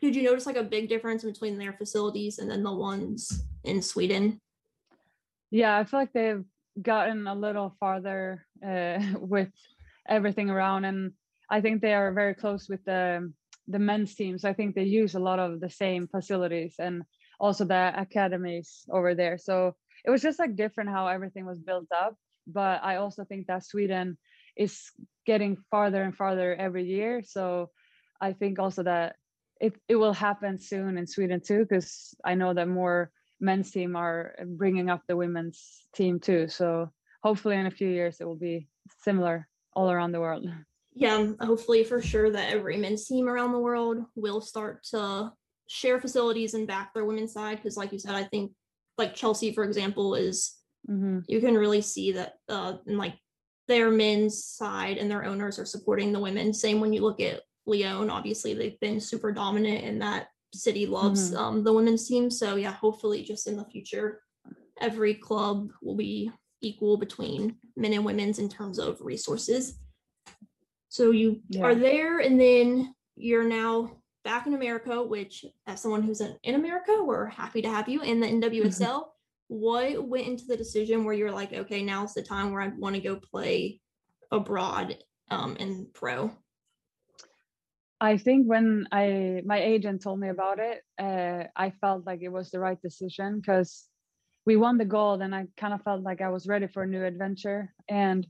did 0.00 0.16
you 0.16 0.22
notice 0.22 0.46
like 0.46 0.56
a 0.56 0.62
big 0.62 0.88
difference 0.88 1.24
between 1.24 1.58
their 1.58 1.72
facilities 1.72 2.38
and 2.38 2.50
then 2.50 2.62
the 2.62 2.72
ones 2.72 3.44
in 3.64 3.80
Sweden? 3.80 4.40
Yeah, 5.50 5.78
I 5.78 5.84
feel 5.84 6.00
like 6.00 6.12
they've 6.12 6.44
gotten 6.80 7.26
a 7.26 7.34
little 7.34 7.76
farther 7.80 8.46
uh, 8.66 8.98
with 9.18 9.50
everything 10.08 10.50
around, 10.50 10.84
and 10.84 11.12
I 11.50 11.60
think 11.60 11.80
they 11.80 11.94
are 11.94 12.12
very 12.12 12.34
close 12.34 12.68
with 12.68 12.84
the 12.84 13.32
the 13.68 13.78
men's 13.78 14.14
team. 14.14 14.38
So 14.38 14.48
I 14.48 14.52
think 14.52 14.74
they 14.74 14.84
use 14.84 15.14
a 15.14 15.20
lot 15.20 15.38
of 15.38 15.60
the 15.60 15.70
same 15.70 16.06
facilities 16.06 16.74
and 16.78 17.02
also 17.40 17.64
the 17.64 17.92
academies 17.96 18.84
over 18.90 19.14
there. 19.14 19.38
So 19.38 19.74
it 20.04 20.10
was 20.10 20.22
just 20.22 20.38
like 20.38 20.56
different 20.56 20.90
how 20.90 21.06
everything 21.08 21.46
was 21.46 21.58
built 21.58 21.88
up. 21.90 22.14
But 22.46 22.84
I 22.84 22.96
also 22.96 23.24
think 23.24 23.46
that 23.46 23.64
Sweden 23.64 24.18
is 24.56 24.90
getting 25.24 25.56
farther 25.70 26.02
and 26.02 26.14
farther 26.14 26.54
every 26.54 26.84
year. 26.84 27.22
So 27.22 27.70
I 28.20 28.34
think 28.34 28.58
also 28.58 28.82
that 28.82 29.16
it, 29.60 29.74
it 29.88 29.96
will 29.96 30.12
happen 30.12 30.58
soon 30.58 30.98
in 30.98 31.06
Sweden 31.06 31.40
too, 31.40 31.60
because 31.60 32.14
I 32.24 32.34
know 32.34 32.52
that 32.52 32.68
more 32.68 33.10
men's 33.44 33.70
team 33.70 33.94
are 33.94 34.34
bringing 34.44 34.90
up 34.90 35.02
the 35.06 35.16
women's 35.16 35.86
team 35.94 36.18
too. 36.18 36.48
So 36.48 36.90
hopefully 37.22 37.56
in 37.56 37.66
a 37.66 37.70
few 37.70 37.88
years 37.88 38.16
it 38.20 38.24
will 38.24 38.36
be 38.36 38.66
similar 39.02 39.46
all 39.74 39.90
around 39.90 40.12
the 40.12 40.20
world. 40.20 40.46
Yeah, 40.94 41.32
hopefully 41.40 41.84
for 41.84 42.00
sure 42.00 42.30
that 42.30 42.52
every 42.52 42.76
men's 42.76 43.06
team 43.06 43.28
around 43.28 43.52
the 43.52 43.58
world 43.58 43.98
will 44.14 44.40
start 44.40 44.84
to 44.90 45.32
share 45.66 46.00
facilities 46.00 46.54
and 46.54 46.66
back 46.66 46.94
their 46.94 47.04
women's 47.04 47.32
side. 47.32 47.56
Because 47.56 47.76
like 47.76 47.92
you 47.92 47.98
said, 47.98 48.14
I 48.14 48.24
think 48.24 48.52
like 48.96 49.14
Chelsea, 49.14 49.52
for 49.52 49.64
example, 49.64 50.14
is 50.14 50.54
mm-hmm. 50.88 51.20
you 51.26 51.40
can 51.40 51.54
really 51.54 51.80
see 51.80 52.12
that 52.12 52.34
uh, 52.48 52.74
in 52.86 52.96
like 52.96 53.14
their 53.66 53.90
men's 53.90 54.44
side 54.44 54.98
and 54.98 55.10
their 55.10 55.24
owners 55.24 55.58
are 55.58 55.64
supporting 55.66 56.12
the 56.12 56.20
women. 56.20 56.54
Same 56.54 56.80
when 56.80 56.92
you 56.92 57.02
look 57.02 57.20
at 57.20 57.40
Lyon. 57.66 58.10
Obviously, 58.10 58.54
they've 58.54 58.78
been 58.80 59.00
super 59.00 59.32
dominant, 59.32 59.84
in 59.84 59.98
that 59.98 60.28
city 60.58 60.86
loves 60.86 61.30
mm-hmm. 61.30 61.38
um, 61.38 61.64
the 61.64 61.72
women's 61.72 62.06
team. 62.06 62.30
So 62.30 62.56
yeah, 62.56 62.72
hopefully, 62.72 63.22
just 63.22 63.46
in 63.46 63.56
the 63.56 63.64
future, 63.64 64.20
every 64.80 65.14
club 65.14 65.70
will 65.82 65.96
be 65.96 66.30
equal 66.60 66.96
between 66.96 67.56
men 67.76 67.92
and 67.92 68.04
women's 68.04 68.38
in 68.38 68.48
terms 68.48 68.78
of 68.78 69.00
resources. 69.00 69.78
So 70.88 71.10
you 71.10 71.40
yeah. 71.48 71.62
are 71.62 71.74
there, 71.74 72.20
and 72.20 72.40
then 72.40 72.94
you're 73.16 73.48
now 73.48 73.96
back 74.24 74.46
in 74.46 74.54
America. 74.54 75.02
Which, 75.02 75.44
as 75.66 75.80
someone 75.80 76.02
who's 76.02 76.20
in, 76.20 76.54
America, 76.54 77.02
we're 77.02 77.26
happy 77.26 77.62
to 77.62 77.68
have 77.68 77.88
you 77.88 78.02
in 78.02 78.20
the 78.20 78.26
NWSL. 78.26 78.78
Mm-hmm. 78.78 79.08
What 79.48 80.08
went 80.08 80.26
into 80.26 80.46
the 80.46 80.56
decision 80.56 81.04
where 81.04 81.14
you're 81.14 81.30
like, 81.30 81.52
okay, 81.52 81.82
now's 81.82 82.14
the 82.14 82.22
time 82.22 82.52
where 82.52 82.62
I 82.62 82.68
want 82.68 82.94
to 82.94 83.00
go 83.00 83.16
play 83.16 83.80
abroad 84.30 84.96
um, 85.30 85.56
in 85.56 85.88
pro? 85.92 86.30
I 88.04 88.18
think 88.18 88.46
when 88.46 88.86
I 88.92 89.42
my 89.46 89.60
agent 89.60 90.02
told 90.02 90.20
me 90.20 90.28
about 90.28 90.58
it, 90.58 90.82
uh, 91.00 91.44
I 91.56 91.70
felt 91.80 92.04
like 92.06 92.20
it 92.22 92.28
was 92.28 92.50
the 92.50 92.60
right 92.60 92.80
decision 92.82 93.40
because 93.40 93.88
we 94.44 94.56
won 94.56 94.76
the 94.76 94.84
gold, 94.84 95.22
and 95.22 95.34
I 95.34 95.46
kind 95.56 95.72
of 95.72 95.82
felt 95.82 96.02
like 96.02 96.20
I 96.20 96.28
was 96.28 96.46
ready 96.46 96.66
for 96.66 96.82
a 96.82 96.86
new 96.86 97.04
adventure, 97.04 97.72
and 97.88 98.26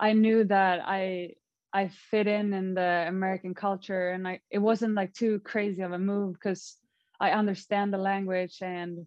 I 0.00 0.14
knew 0.14 0.44
that 0.44 0.80
I 0.86 1.34
I 1.72 1.88
fit 2.10 2.26
in 2.26 2.54
in 2.54 2.74
the 2.74 3.04
American 3.08 3.54
culture, 3.54 4.10
and 4.10 4.26
I 4.26 4.40
it 4.50 4.58
wasn't 4.58 4.94
like 4.94 5.12
too 5.12 5.40
crazy 5.40 5.82
of 5.82 5.92
a 5.92 5.98
move 5.98 6.32
because 6.34 6.78
I 7.20 7.32
understand 7.32 7.92
the 7.92 7.98
language 7.98 8.56
and 8.62 9.06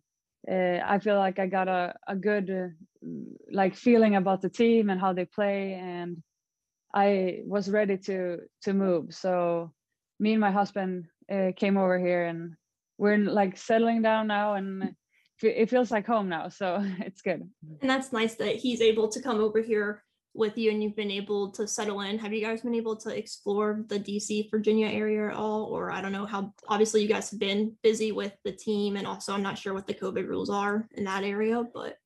uh, 0.51 0.77
I 0.93 1.00
feel 1.00 1.17
like 1.17 1.39
I 1.39 1.48
got 1.48 1.67
a 1.67 1.96
a 2.08 2.15
good 2.15 2.48
uh, 2.51 2.67
like 3.51 3.75
feeling 3.75 4.15
about 4.15 4.41
the 4.41 4.50
team 4.50 4.91
and 4.91 5.01
how 5.01 5.13
they 5.13 5.25
play, 5.25 5.74
and 5.74 6.22
I 6.93 7.41
was 7.46 7.70
ready 7.70 7.98
to 8.10 8.39
to 8.63 8.74
move. 8.74 9.13
So 9.13 9.74
me 10.24 10.32
and 10.32 10.42
my 10.42 10.51
husband 10.51 11.06
uh, 11.30 11.51
came 11.58 11.77
over 11.77 12.00
here 12.00 12.24
and 12.24 12.56
we're 12.98 13.18
like 13.18 13.58
settling 13.58 14.01
down 14.01 14.25
now 14.27 14.53
and 14.53 14.96
it 15.42 15.70
feels 15.70 15.92
like 15.92 16.08
home 16.08 16.30
now 16.30 16.48
so 16.48 16.82
it's 17.00 17.22
good. 17.22 17.42
And 17.82 17.89
that's 17.89 18.13
nice 18.13 18.36
that 18.36 18.56
he's 18.56 18.82
able 18.82 19.10
to 19.10 19.22
come 19.22 19.39
over 19.42 19.62
here 19.62 20.01
with 20.34 20.58
you 20.58 20.72
and 20.72 20.82
you've 20.82 20.96
been 20.96 21.12
able 21.12 21.51
to 21.51 21.68
settle 21.68 22.00
in. 22.01 22.18
Have 22.18 22.34
you 22.34 22.42
guys 22.42 22.62
been 22.62 22.74
able 22.74 22.96
to 22.96 23.15
explore 23.15 23.84
the 23.89 24.00
dc 24.00 24.50
virginia 24.50 24.88
area 24.88 25.27
at 25.27 25.36
all? 25.36 25.65
Or 25.65 25.92
i 25.92 26.01
don't 26.01 26.13
know 26.13 26.25
how 26.25 26.53
obviously 26.70 27.01
you 27.01 27.10
guys 27.10 27.30
have 27.30 27.39
been 27.39 27.75
busy 27.84 28.13
with 28.13 28.34
the 28.46 28.53
team 28.53 28.96
and 28.96 29.06
also 29.06 29.34
i'm 29.34 29.44
not 29.44 29.58
sure 29.58 29.74
what 29.74 29.88
the 29.88 29.94
covid 29.94 30.27
rules 30.27 30.50
are 30.50 30.88
in 30.94 31.03
that 31.03 31.24
area 31.24 31.63
but 31.74 31.98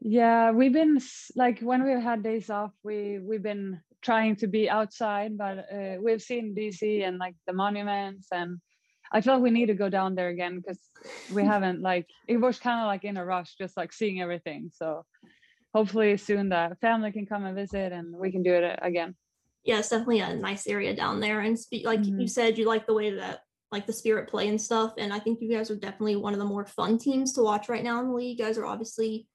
yeah 0.00 0.50
we've 0.50 0.72
been 0.72 0.98
like 1.36 1.60
when 1.60 1.84
we've 1.84 2.02
had 2.02 2.22
days 2.22 2.48
off 2.50 2.72
we 2.82 3.18
we've 3.18 3.42
been 3.42 3.80
trying 4.06 4.36
to 4.36 4.46
be 4.46 4.70
outside, 4.70 5.36
but 5.36 5.66
uh, 5.70 5.96
we've 6.00 6.22
seen 6.22 6.54
DC 6.54 7.06
and 7.06 7.18
like 7.18 7.34
the 7.46 7.52
monuments, 7.52 8.28
and 8.32 8.58
I 9.12 9.20
feel 9.20 9.34
like 9.34 9.42
we 9.42 9.50
need 9.50 9.66
to 9.66 9.74
go 9.74 9.88
down 9.88 10.14
there 10.14 10.28
again 10.28 10.60
because 10.60 10.78
we 11.34 11.44
haven't 11.52 11.82
like 11.82 12.06
it 12.28 12.36
was 12.36 12.60
kind 12.60 12.80
of 12.80 12.86
like 12.86 13.02
in 13.02 13.16
a 13.16 13.24
rush, 13.24 13.56
just 13.58 13.76
like 13.76 13.92
seeing 13.92 14.22
everything. 14.22 14.70
So 14.72 15.04
hopefully 15.74 16.16
soon 16.16 16.50
that 16.50 16.80
family 16.80 17.10
can 17.10 17.26
come 17.26 17.44
and 17.44 17.56
visit 17.56 17.92
and 17.92 18.14
we 18.14 18.30
can 18.30 18.44
do 18.44 18.54
it 18.54 18.78
again. 18.80 19.16
Yeah, 19.64 19.80
it's 19.80 19.88
definitely 19.88 20.20
a 20.20 20.36
nice 20.36 20.68
area 20.68 20.94
down 20.94 21.18
there, 21.18 21.40
and 21.40 21.58
spe- 21.58 21.84
like 21.84 22.02
mm-hmm. 22.02 22.20
you 22.20 22.28
said, 22.28 22.56
you 22.56 22.66
like 22.66 22.86
the 22.86 22.94
way 22.94 23.10
that 23.10 23.40
like 23.72 23.86
the 23.86 23.92
spirit 23.92 24.30
play 24.30 24.46
and 24.46 24.60
stuff, 24.60 24.92
and 24.98 25.12
I 25.12 25.18
think 25.18 25.40
you 25.40 25.50
guys 25.50 25.68
are 25.72 25.76
definitely 25.76 26.14
one 26.14 26.32
of 26.32 26.38
the 26.38 26.52
more 26.54 26.64
fun 26.64 26.96
teams 26.96 27.32
to 27.32 27.42
watch 27.42 27.68
right 27.68 27.82
now 27.82 28.00
in 28.00 28.06
the 28.06 28.14
league. 28.14 28.38
You 28.38 28.44
guys 28.44 28.56
are 28.56 28.66
obviously 28.66 29.26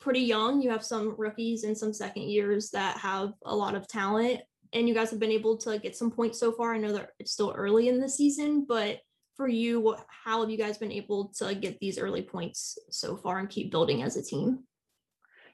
pretty 0.00 0.20
young. 0.20 0.62
You 0.62 0.70
have 0.70 0.84
some 0.84 1.14
rookies 1.18 1.64
and 1.64 1.76
some 1.76 1.92
second 1.92 2.24
years 2.24 2.70
that 2.70 2.98
have 2.98 3.32
a 3.44 3.54
lot 3.54 3.74
of 3.74 3.88
talent, 3.88 4.40
and 4.72 4.88
you 4.88 4.94
guys 4.94 5.10
have 5.10 5.20
been 5.20 5.30
able 5.30 5.56
to 5.58 5.78
get 5.78 5.96
some 5.96 6.10
points 6.10 6.38
so 6.38 6.52
far. 6.52 6.74
I 6.74 6.78
know 6.78 6.92
that 6.92 7.10
it's 7.18 7.32
still 7.32 7.52
early 7.56 7.88
in 7.88 8.00
the 8.00 8.08
season, 8.08 8.64
but 8.68 9.00
for 9.36 9.48
you, 9.48 9.80
what, 9.80 10.04
how 10.08 10.40
have 10.40 10.50
you 10.50 10.58
guys 10.58 10.78
been 10.78 10.92
able 10.92 11.32
to 11.38 11.54
get 11.54 11.78
these 11.78 11.98
early 11.98 12.22
points 12.22 12.76
so 12.90 13.16
far 13.16 13.38
and 13.38 13.48
keep 13.48 13.70
building 13.70 14.02
as 14.02 14.16
a 14.16 14.22
team? 14.22 14.64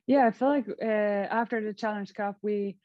Yeah, 0.07 0.27
I 0.27 0.31
feel 0.31 0.49
like 0.49 0.67
uh, 0.69 0.85
after 0.85 1.63
the 1.63 1.73
Challenge 1.75 2.13
Cup, 2.13 2.37
we 2.43 2.79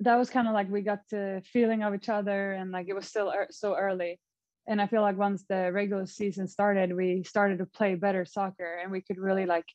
that 0.00 0.16
was 0.16 0.28
kind 0.28 0.48
of 0.48 0.54
like 0.54 0.68
we 0.70 0.82
got 0.82 1.00
the 1.08 1.40
feeling 1.52 1.82
of 1.82 1.94
each 1.94 2.08
other, 2.08 2.52
and 2.52 2.72
like 2.72 2.88
it 2.88 2.94
was 2.94 3.06
still 3.06 3.30
er- 3.30 3.48
so 3.50 3.76
early. 3.76 4.20
And 4.66 4.80
I 4.80 4.86
feel 4.86 5.02
like 5.02 5.18
once 5.18 5.44
the 5.48 5.70
regular 5.72 6.06
season 6.06 6.48
started, 6.48 6.96
we 6.96 7.22
started 7.24 7.58
to 7.58 7.66
play 7.66 7.94
better 7.94 8.24
soccer, 8.24 8.78
and 8.82 8.90
we 8.90 9.02
could 9.02 9.18
really 9.18 9.46
like 9.46 9.66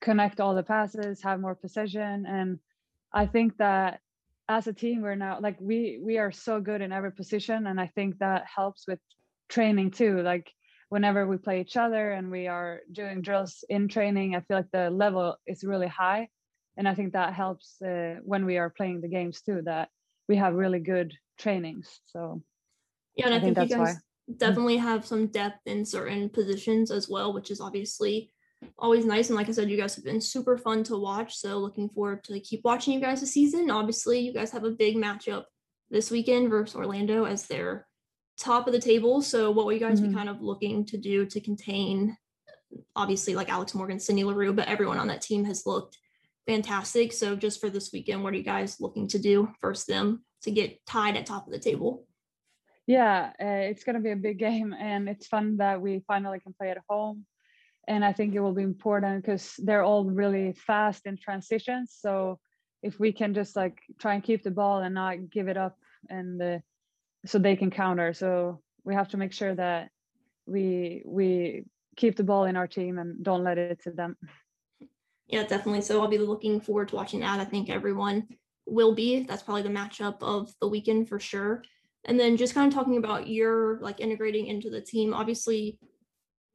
connect 0.00 0.40
all 0.40 0.54
the 0.54 0.62
passes, 0.62 1.22
have 1.22 1.40
more 1.40 1.54
precision. 1.54 2.26
And 2.26 2.58
I 3.12 3.26
think 3.26 3.56
that 3.58 4.00
as 4.48 4.66
a 4.68 4.72
team, 4.72 5.02
we're 5.02 5.16
now 5.16 5.38
like 5.40 5.56
we 5.60 5.98
we 6.00 6.18
are 6.18 6.30
so 6.30 6.60
good 6.60 6.80
in 6.80 6.92
every 6.92 7.12
position. 7.12 7.66
And 7.66 7.80
I 7.80 7.88
think 7.88 8.18
that 8.18 8.44
helps 8.46 8.86
with 8.86 9.00
training 9.48 9.90
too. 9.90 10.22
Like 10.22 10.52
whenever 10.88 11.26
we 11.26 11.36
play 11.36 11.60
each 11.60 11.76
other 11.76 12.12
and 12.12 12.30
we 12.30 12.46
are 12.46 12.80
doing 12.92 13.22
drills 13.22 13.64
in 13.68 13.88
training, 13.88 14.36
I 14.36 14.40
feel 14.40 14.58
like 14.58 14.70
the 14.72 14.90
level 14.90 15.36
is 15.46 15.64
really 15.64 15.88
high. 15.88 16.28
And 16.76 16.88
I 16.88 16.94
think 16.94 17.14
that 17.14 17.34
helps 17.34 17.80
uh, 17.82 18.16
when 18.22 18.44
we 18.44 18.58
are 18.58 18.70
playing 18.70 19.00
the 19.00 19.08
games 19.08 19.40
too, 19.40 19.62
that 19.64 19.88
we 20.28 20.36
have 20.36 20.54
really 20.54 20.78
good 20.78 21.12
trainings. 21.38 22.00
So 22.06 22.42
yeah, 23.16 23.26
and 23.26 23.34
I, 23.34 23.38
I 23.38 23.40
think, 23.40 23.56
think, 23.56 23.70
you 23.70 23.76
guys 23.76 23.94
why. 23.94 24.00
Definitely 24.34 24.78
have 24.78 25.06
some 25.06 25.28
depth 25.28 25.60
in 25.66 25.84
certain 25.84 26.28
positions 26.28 26.90
as 26.90 27.08
well, 27.08 27.32
which 27.32 27.50
is 27.50 27.60
obviously 27.60 28.32
always 28.78 29.04
nice. 29.04 29.28
And 29.28 29.36
like 29.36 29.48
I 29.48 29.52
said, 29.52 29.70
you 29.70 29.76
guys 29.76 29.94
have 29.94 30.04
been 30.04 30.20
super 30.20 30.58
fun 30.58 30.82
to 30.84 30.96
watch. 30.96 31.36
So 31.36 31.58
looking 31.58 31.88
forward 31.88 32.24
to 32.24 32.40
keep 32.40 32.62
watching 32.64 32.94
you 32.94 33.00
guys 33.00 33.20
this 33.20 33.32
season. 33.32 33.70
Obviously, 33.70 34.20
you 34.20 34.32
guys 34.32 34.50
have 34.50 34.64
a 34.64 34.70
big 34.70 34.96
matchup 34.96 35.44
this 35.90 36.10
weekend 36.10 36.50
versus 36.50 36.74
Orlando 36.74 37.24
as 37.24 37.46
their 37.46 37.86
top 38.38 38.66
of 38.66 38.72
the 38.72 38.80
table. 38.80 39.22
So 39.22 39.50
what 39.50 39.66
will 39.66 39.72
you 39.72 39.80
guys 39.80 40.00
mm-hmm. 40.00 40.10
be 40.10 40.16
kind 40.16 40.28
of 40.28 40.42
looking 40.42 40.84
to 40.86 40.98
do 40.98 41.26
to 41.26 41.40
contain 41.40 42.16
obviously 42.94 43.34
like 43.34 43.48
Alex 43.48 43.74
Morgan, 43.74 44.00
Sydney 44.00 44.24
Leroux, 44.24 44.52
but 44.52 44.68
everyone 44.68 44.98
on 44.98 45.08
that 45.08 45.22
team 45.22 45.44
has 45.44 45.66
looked 45.66 45.96
fantastic. 46.46 47.12
So 47.12 47.36
just 47.36 47.60
for 47.60 47.70
this 47.70 47.92
weekend, 47.92 48.22
what 48.22 48.32
are 48.32 48.36
you 48.36 48.42
guys 48.42 48.80
looking 48.80 49.08
to 49.08 49.18
do 49.18 49.48
first 49.60 49.86
them 49.86 50.24
to 50.42 50.50
get 50.50 50.84
tied 50.86 51.16
at 51.16 51.26
top 51.26 51.46
of 51.46 51.52
the 51.52 51.58
table? 51.58 52.06
Yeah, 52.86 53.32
uh, 53.40 53.68
it's 53.70 53.84
going 53.84 53.96
to 53.96 54.02
be 54.02 54.12
a 54.12 54.16
big 54.16 54.38
game 54.38 54.72
and 54.72 55.08
it's 55.08 55.26
fun 55.26 55.56
that 55.56 55.80
we 55.80 56.04
finally 56.06 56.40
can 56.40 56.54
play 56.54 56.70
at 56.70 56.78
home 56.88 57.26
and 57.88 58.04
I 58.04 58.12
think 58.12 58.34
it 58.34 58.40
will 58.40 58.52
be 58.52 58.62
important 58.62 59.24
because 59.24 59.54
they're 59.58 59.82
all 59.82 60.04
really 60.04 60.52
fast 60.52 61.06
in 61.06 61.16
transitions. 61.16 61.96
So 61.98 62.38
if 62.82 62.98
we 62.98 63.12
can 63.12 63.34
just 63.34 63.56
like 63.56 63.78
try 64.00 64.14
and 64.14 64.22
keep 64.22 64.42
the 64.42 64.50
ball 64.50 64.80
and 64.80 64.94
not 64.94 65.30
give 65.30 65.48
it 65.48 65.56
up, 65.56 65.76
and 66.08 66.42
uh, 66.42 66.58
so 67.24 67.38
they 67.38 67.56
can 67.56 67.70
counter. 67.70 68.12
So 68.12 68.60
we 68.84 68.94
have 68.94 69.08
to 69.08 69.16
make 69.16 69.32
sure 69.32 69.54
that 69.54 69.90
we 70.46 71.02
we 71.06 71.64
keep 71.96 72.16
the 72.16 72.24
ball 72.24 72.44
in 72.44 72.56
our 72.56 72.66
team 72.66 72.98
and 72.98 73.22
don't 73.22 73.44
let 73.44 73.58
it 73.58 73.82
to 73.84 73.90
them. 73.90 74.16
Yeah, 75.26 75.44
definitely. 75.44 75.80
So 75.82 76.00
I'll 76.00 76.08
be 76.08 76.18
looking 76.18 76.60
forward 76.60 76.88
to 76.88 76.96
watching 76.96 77.20
that. 77.20 77.40
I 77.40 77.44
think 77.44 77.68
everyone 77.68 78.28
will 78.66 78.94
be. 78.94 79.24
That's 79.24 79.42
probably 79.42 79.62
the 79.62 79.68
matchup 79.70 80.22
of 80.22 80.52
the 80.60 80.68
weekend 80.68 81.08
for 81.08 81.18
sure. 81.18 81.62
And 82.06 82.18
then 82.18 82.36
just 82.36 82.54
kind 82.54 82.66
of 82.66 82.74
talking 82.74 82.96
about 82.96 83.28
your 83.28 83.78
like 83.80 84.00
integrating 84.00 84.46
into 84.46 84.70
the 84.70 84.80
team. 84.80 85.12
Obviously, 85.12 85.78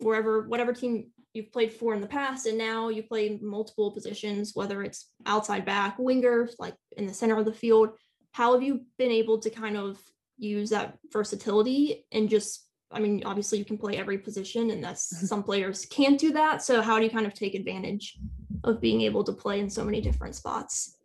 wherever 0.01 0.47
whatever 0.47 0.73
team 0.73 1.07
you've 1.33 1.51
played 1.51 1.71
for 1.71 1.93
in 1.93 2.01
the 2.01 2.07
past 2.07 2.45
and 2.45 2.57
now 2.57 2.89
you 2.89 3.03
play 3.03 3.39
multiple 3.41 3.91
positions 3.91 4.51
whether 4.53 4.83
it's 4.83 5.11
outside 5.25 5.65
back 5.65 5.97
winger 5.97 6.49
like 6.59 6.75
in 6.97 7.05
the 7.05 7.13
center 7.13 7.37
of 7.37 7.45
the 7.45 7.53
field 7.53 7.89
how 8.31 8.53
have 8.53 8.63
you 8.63 8.81
been 8.97 9.11
able 9.11 9.39
to 9.39 9.49
kind 9.49 9.77
of 9.77 9.99
use 10.37 10.69
that 10.69 10.97
versatility 11.11 12.05
and 12.11 12.29
just 12.29 12.67
i 12.91 12.99
mean 12.99 13.21
obviously 13.25 13.57
you 13.57 13.65
can 13.65 13.77
play 13.77 13.97
every 13.97 14.17
position 14.17 14.71
and 14.71 14.83
that's 14.83 15.13
mm-hmm. 15.13 15.25
some 15.25 15.43
players 15.43 15.85
can't 15.85 16.19
do 16.19 16.33
that 16.33 16.61
so 16.61 16.81
how 16.81 16.97
do 16.97 17.05
you 17.05 17.11
kind 17.11 17.27
of 17.27 17.33
take 17.33 17.55
advantage 17.55 18.17
of 18.63 18.81
being 18.81 19.01
able 19.01 19.23
to 19.23 19.31
play 19.31 19.59
in 19.59 19.69
so 19.69 19.83
many 19.83 20.01
different 20.01 20.35
spots 20.35 20.97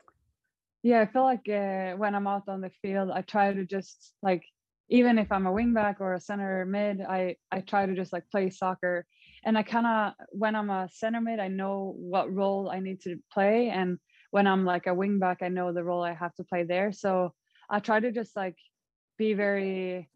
yeah 0.86 1.00
i 1.00 1.06
feel 1.06 1.24
like 1.32 1.48
uh, 1.48 1.92
when 2.00 2.14
i'm 2.14 2.26
out 2.26 2.48
on 2.48 2.60
the 2.60 2.70
field 2.82 3.10
i 3.10 3.22
try 3.22 3.52
to 3.52 3.64
just 3.64 4.14
like 4.22 4.44
even 4.88 5.18
if 5.18 5.30
i'm 5.32 5.46
a 5.46 5.52
wingback 5.58 5.96
or 6.00 6.14
a 6.14 6.20
center 6.20 6.64
mid 6.64 7.00
i 7.00 7.34
i 7.50 7.60
try 7.60 7.86
to 7.86 7.94
just 7.94 8.12
like 8.12 8.24
play 8.30 8.48
soccer 8.50 9.04
and 9.46 9.56
I 9.56 9.62
kind 9.62 9.86
of 9.86 10.26
when 10.30 10.56
I'm 10.56 10.70
a 10.70 10.88
center 10.92 11.20
mid, 11.20 11.38
I 11.38 11.46
know 11.46 11.94
what 11.96 12.34
role 12.34 12.68
I 12.68 12.80
need 12.80 13.00
to 13.02 13.16
play, 13.32 13.70
and 13.70 13.98
when 14.32 14.46
I'm 14.46 14.64
like 14.64 14.88
a 14.88 14.94
wing 14.94 15.20
back, 15.20 15.38
I 15.40 15.48
know 15.48 15.72
the 15.72 15.84
role 15.84 16.02
I 16.02 16.14
have 16.14 16.34
to 16.34 16.44
play 16.44 16.64
there. 16.64 16.92
So 16.92 17.32
I 17.70 17.78
try 17.78 18.00
to 18.00 18.10
just 18.10 18.34
like 18.34 18.56
be 19.16 19.34
very 19.34 20.10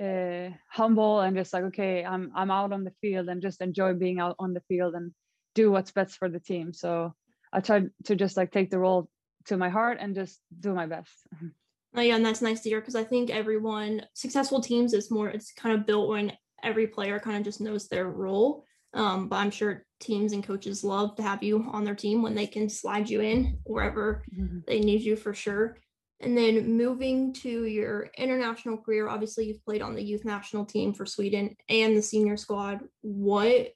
uh, 0.00 0.50
humble 0.70 1.20
and 1.20 1.36
just 1.36 1.52
like 1.52 1.64
okay, 1.64 2.04
I'm 2.04 2.30
I'm 2.36 2.52
out 2.52 2.72
on 2.72 2.84
the 2.84 2.94
field 3.00 3.28
and 3.28 3.42
just 3.42 3.60
enjoy 3.60 3.94
being 3.94 4.20
out 4.20 4.36
on 4.38 4.54
the 4.54 4.62
field 4.68 4.94
and 4.94 5.10
do 5.56 5.72
what's 5.72 5.90
best 5.90 6.16
for 6.16 6.28
the 6.28 6.40
team. 6.40 6.72
So 6.72 7.12
I 7.52 7.60
try 7.60 7.86
to 8.04 8.14
just 8.14 8.36
like 8.36 8.52
take 8.52 8.70
the 8.70 8.78
role 8.78 9.10
to 9.46 9.56
my 9.56 9.68
heart 9.68 9.98
and 10.00 10.14
just 10.14 10.40
do 10.60 10.74
my 10.74 10.86
best. 10.86 11.12
Oh, 11.98 12.02
yeah, 12.02 12.16
and 12.16 12.26
that's 12.26 12.42
nice 12.42 12.60
to 12.60 12.68
hear 12.68 12.80
because 12.80 12.94
I 12.94 13.04
think 13.04 13.30
everyone 13.30 14.02
successful 14.12 14.60
teams 14.60 14.92
is 14.92 15.10
more 15.10 15.30
it's 15.30 15.52
kind 15.52 15.74
of 15.74 15.86
built 15.86 16.10
when 16.10 16.30
every 16.62 16.86
player 16.86 17.18
kind 17.18 17.38
of 17.38 17.42
just 17.42 17.58
knows 17.58 17.88
their 17.88 18.06
role. 18.10 18.66
Um, 18.92 19.28
but 19.28 19.36
I'm 19.36 19.50
sure 19.50 19.86
teams 20.00 20.32
and 20.32 20.44
coaches 20.44 20.84
love 20.84 21.16
to 21.16 21.22
have 21.22 21.42
you 21.42 21.66
on 21.72 21.84
their 21.84 21.94
team 21.94 22.20
when 22.20 22.34
they 22.34 22.46
can 22.46 22.68
slide 22.68 23.08
you 23.08 23.22
in 23.22 23.58
wherever 23.64 24.22
mm-hmm. 24.34 24.58
they 24.66 24.80
need 24.80 25.02
you 25.02 25.16
for 25.16 25.32
sure. 25.32 25.78
And 26.20 26.36
then 26.36 26.76
moving 26.76 27.32
to 27.34 27.64
your 27.64 28.10
international 28.16 28.78
career, 28.78 29.08
obviously 29.08 29.46
you've 29.46 29.64
played 29.64 29.82
on 29.82 29.94
the 29.94 30.02
youth 30.02 30.24
national 30.24 30.64
team 30.64 30.94
for 30.94 31.04
Sweden 31.04 31.56
and 31.68 31.96
the 31.96 32.02
senior 32.02 32.36
squad. 32.36 32.80
What 33.02 33.72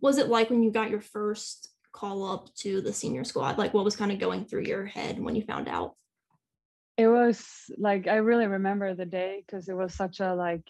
was 0.00 0.18
it 0.18 0.28
like 0.28 0.50
when 0.50 0.62
you 0.62 0.70
got 0.70 0.90
your 0.90 1.00
first 1.00 1.68
call 1.92 2.24
up 2.24 2.54
to 2.56 2.80
the 2.80 2.92
senior 2.92 3.24
squad? 3.24 3.58
Like 3.58 3.74
what 3.74 3.84
was 3.84 3.96
kind 3.96 4.12
of 4.12 4.18
going 4.18 4.44
through 4.44 4.64
your 4.64 4.86
head 4.86 5.18
when 5.18 5.36
you 5.36 5.42
found 5.42 5.68
out? 5.68 5.94
It 6.96 7.08
was 7.08 7.44
like 7.76 8.08
I 8.08 8.16
really 8.16 8.46
remember 8.46 8.94
the 8.94 9.06
day 9.06 9.44
because 9.46 9.68
it 9.68 9.76
was 9.76 9.94
such 9.94 10.20
a 10.20 10.34
like 10.34 10.64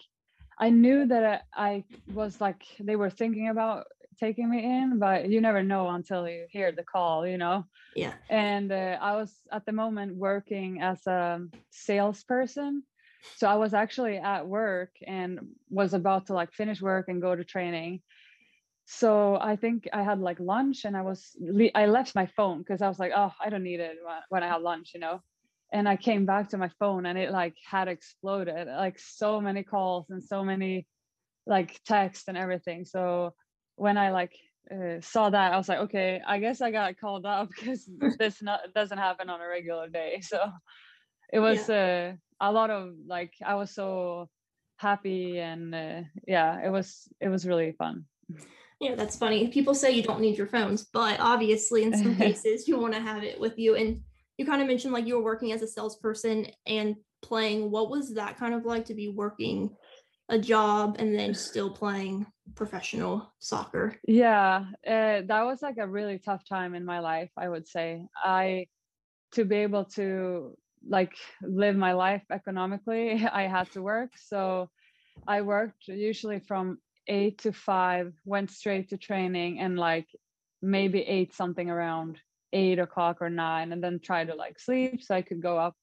I 0.59 0.69
knew 0.69 1.07
that 1.07 1.43
I 1.55 1.83
was 2.13 2.39
like 2.39 2.63
they 2.79 2.95
were 2.95 3.09
thinking 3.09 3.49
about 3.49 3.87
taking 4.19 4.49
me 4.49 4.63
in, 4.63 4.99
but 4.99 5.29
you 5.29 5.39
never 5.39 5.63
know 5.63 5.89
until 5.89 6.27
you 6.27 6.45
hear 6.49 6.71
the 6.71 6.83
call, 6.83 7.25
you 7.25 7.37
know. 7.37 7.65
Yeah. 7.95 8.13
And 8.29 8.71
uh, 8.71 8.97
I 9.01 9.15
was 9.15 9.33
at 9.51 9.65
the 9.65 9.71
moment 9.71 10.15
working 10.15 10.81
as 10.81 11.05
a 11.07 11.41
salesperson, 11.69 12.83
so 13.35 13.47
I 13.47 13.55
was 13.55 13.73
actually 13.73 14.17
at 14.17 14.47
work 14.47 14.91
and 15.05 15.39
was 15.69 15.93
about 15.93 16.27
to 16.27 16.33
like 16.33 16.53
finish 16.53 16.81
work 16.81 17.07
and 17.07 17.21
go 17.21 17.35
to 17.35 17.43
training. 17.43 18.01
So 18.91 19.37
I 19.39 19.55
think 19.55 19.87
I 19.93 20.01
had 20.01 20.19
like 20.19 20.39
lunch 20.39 20.83
and 20.83 20.97
I 20.97 21.03
was 21.03 21.35
I 21.75 21.85
left 21.85 22.15
my 22.15 22.25
phone 22.25 22.57
because 22.57 22.81
I 22.81 22.87
was 22.87 22.97
like, 22.97 23.11
oh, 23.15 23.31
I 23.39 23.51
don't 23.51 23.61
need 23.61 23.79
it 23.79 23.97
when 24.29 24.41
I 24.41 24.47
have 24.47 24.63
lunch, 24.63 24.93
you 24.95 24.99
know? 24.99 25.21
And 25.71 25.87
I 25.87 25.95
came 25.95 26.25
back 26.25 26.49
to 26.49 26.57
my 26.57 26.71
phone 26.79 27.05
and 27.05 27.15
it 27.15 27.29
like 27.31 27.53
had 27.63 27.87
exploded 27.87 28.67
like 28.67 28.97
so 28.97 29.39
many 29.39 29.61
calls 29.61 30.07
and 30.09 30.23
so 30.23 30.43
many 30.43 30.87
like 31.45 31.79
texts 31.85 32.27
and 32.27 32.35
everything. 32.35 32.83
So 32.83 33.35
when 33.75 33.95
I 33.95 34.09
like 34.09 34.33
uh, 34.71 35.01
saw 35.01 35.29
that 35.29 35.53
I 35.53 35.57
was 35.57 35.69
like 35.69 35.79
okay 35.79 36.21
I 36.25 36.39
guess 36.39 36.59
I 36.59 36.71
got 36.71 36.99
called 36.99 37.27
up 37.27 37.49
because 37.55 37.87
this 38.17 38.41
not 38.41 38.61
doesn't 38.73 38.97
happen 38.97 39.29
on 39.29 39.39
a 39.39 39.47
regular 39.47 39.87
day. 39.87 40.19
So 40.23 40.39
it 41.31 41.39
was 41.39 41.69
yeah. 41.69 42.15
uh, 42.41 42.49
a 42.49 42.51
lot 42.51 42.71
of 42.71 42.95
like 43.05 43.33
I 43.45 43.53
was 43.53 43.69
so 43.69 44.29
happy 44.77 45.37
and 45.37 45.75
uh, 45.75 46.01
yeah 46.27 46.65
it 46.65 46.71
was 46.71 47.07
it 47.21 47.29
was 47.29 47.45
really 47.45 47.73
fun 47.73 48.05
yeah 48.79 48.95
that's 48.95 49.15
funny 49.15 49.47
people 49.47 49.73
say 49.73 49.91
you 49.91 50.03
don't 50.03 50.21
need 50.21 50.37
your 50.37 50.47
phones 50.47 50.85
but 50.93 51.19
obviously 51.19 51.83
in 51.83 51.95
some 51.95 52.15
cases 52.25 52.67
you 52.67 52.79
want 52.79 52.93
to 52.93 52.99
have 52.99 53.23
it 53.23 53.39
with 53.39 53.57
you 53.57 53.75
and 53.75 54.01
you 54.37 54.45
kind 54.45 54.61
of 54.61 54.67
mentioned 54.67 54.93
like 54.93 55.05
you 55.05 55.17
were 55.17 55.23
working 55.23 55.51
as 55.51 55.61
a 55.61 55.67
salesperson 55.67 56.47
and 56.65 56.95
playing. 57.21 57.71
What 57.71 57.89
was 57.89 58.13
that 58.13 58.37
kind 58.37 58.53
of 58.53 58.65
like 58.65 58.85
to 58.85 58.93
be 58.93 59.09
working 59.09 59.75
a 60.29 60.37
job 60.39 60.97
and 60.99 61.17
then 61.17 61.33
still 61.33 61.69
playing 61.69 62.25
professional 62.55 63.31
soccer? 63.39 63.97
Yeah, 64.07 64.65
uh, 64.87 65.21
that 65.25 65.43
was 65.45 65.61
like 65.61 65.77
a 65.77 65.87
really 65.87 66.19
tough 66.19 66.47
time 66.47 66.75
in 66.75 66.85
my 66.85 66.99
life, 66.99 67.31
I 67.37 67.49
would 67.49 67.67
say. 67.67 68.05
I 68.15 68.67
to 69.33 69.45
be 69.45 69.57
able 69.57 69.85
to 69.85 70.57
like 70.87 71.13
live 71.41 71.75
my 71.75 71.93
life 71.93 72.23
economically, 72.31 73.25
I 73.33 73.47
had 73.47 73.69
to 73.71 73.81
work. 73.81 74.11
So 74.15 74.69
I 75.27 75.41
worked 75.41 75.87
usually 75.87 76.39
from 76.39 76.79
8 77.09 77.39
to 77.39 77.51
5, 77.51 78.13
went 78.23 78.51
straight 78.51 78.89
to 78.89 78.97
training 78.97 79.59
and 79.59 79.77
like 79.77 80.07
maybe 80.61 81.01
ate 81.01 81.33
something 81.33 81.69
around 81.69 82.19
eight 82.53 82.79
o'clock 82.79 83.17
or 83.21 83.29
nine 83.29 83.71
and 83.71 83.83
then 83.83 83.99
try 83.99 84.23
to 84.23 84.35
like 84.35 84.59
sleep 84.59 85.03
so 85.03 85.15
I 85.15 85.21
could 85.21 85.41
go 85.41 85.57
up 85.57 85.75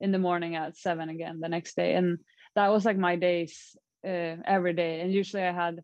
in 0.00 0.12
the 0.12 0.18
morning 0.18 0.56
at 0.56 0.76
seven 0.76 1.08
again 1.08 1.40
the 1.40 1.48
next 1.48 1.76
day. 1.76 1.94
And 1.94 2.18
that 2.54 2.68
was 2.68 2.84
like 2.84 2.98
my 2.98 3.16
days 3.16 3.76
uh, 4.04 4.36
every 4.44 4.74
day. 4.74 5.00
And 5.00 5.12
usually 5.12 5.42
I 5.42 5.52
had 5.52 5.82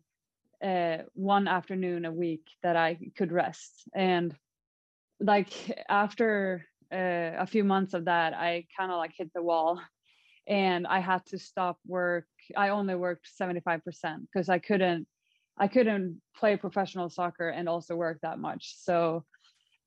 uh, 0.63 1.03
one 1.13 1.47
afternoon 1.47 2.05
a 2.05 2.11
week 2.11 2.45
that 2.63 2.75
I 2.75 2.97
could 3.17 3.31
rest. 3.31 3.83
And 3.95 4.35
like 5.19 5.53
after 5.87 6.65
uh, 6.91 7.31
a 7.39 7.47
few 7.47 7.63
months 7.63 7.93
of 7.93 8.05
that, 8.05 8.33
I 8.33 8.65
kind 8.77 8.91
of 8.91 8.97
like 8.97 9.13
hit 9.17 9.31
the 9.33 9.41
wall 9.41 9.81
and 10.49 10.85
I 10.87 10.99
had 10.99 11.25
to 11.27 11.39
stop 11.39 11.77
work. 11.87 12.27
I 12.57 12.69
only 12.69 12.95
worked 12.95 13.29
75% 13.39 13.81
because 14.21 14.49
I 14.49 14.59
couldn't 14.59 15.07
I 15.61 15.67
couldn't 15.67 16.21
play 16.35 16.55
professional 16.57 17.09
soccer 17.09 17.49
and 17.49 17.67
also 17.67 17.95
work 17.95 18.19
that 18.21 18.39
much. 18.39 18.75
So 18.77 19.25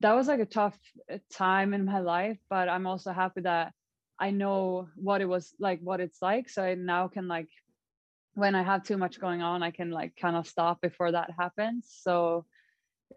that 0.03 0.17
was 0.17 0.27
like 0.27 0.41
a 0.41 0.47
tough 0.47 0.79
uh, 1.11 1.19
time 1.33 1.73
in 1.73 1.85
my 1.85 2.01
life 2.01 2.39
but 2.51 2.69
i'm 2.69 2.87
also 2.87 3.13
happy 3.13 3.41
that 3.41 3.73
i 4.19 4.31
know 4.31 4.89
what 4.97 5.21
it 5.21 5.29
was 5.29 5.55
like 5.59 5.81
what 5.81 6.01
it's 6.01 6.21
like 6.21 6.49
so 6.49 6.63
i 6.63 6.75
now 6.75 7.09
can 7.09 7.29
like 7.29 7.49
when 8.35 8.55
i 8.55 8.63
have 8.63 8.83
too 8.83 8.99
much 8.99 9.21
going 9.21 9.43
on 9.43 9.63
i 9.63 9.71
can 9.71 9.91
like 9.91 10.15
kind 10.21 10.37
of 10.37 10.47
stop 10.47 10.81
before 10.81 11.13
that 11.13 11.31
happens 11.39 11.89
so 12.03 12.45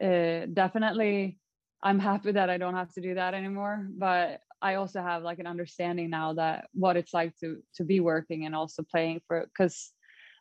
uh, 0.02 0.46
definitely 0.54 1.40
i'm 1.82 2.00
happy 2.00 2.32
that 2.32 2.50
i 2.50 2.58
don't 2.58 2.76
have 2.76 2.94
to 2.94 3.02
do 3.02 3.16
that 3.16 3.34
anymore 3.34 3.88
but 3.98 4.42
i 4.62 4.76
also 4.76 5.02
have 5.02 5.24
like 5.24 5.40
an 5.40 5.48
understanding 5.48 6.10
now 6.10 6.34
that 6.34 6.68
what 6.74 6.98
it's 6.98 7.14
like 7.14 7.36
to 7.38 7.62
to 7.76 7.84
be 7.84 8.00
working 8.00 8.46
and 8.46 8.56
also 8.56 8.84
playing 8.84 9.22
for 9.28 9.46
because 9.46 9.94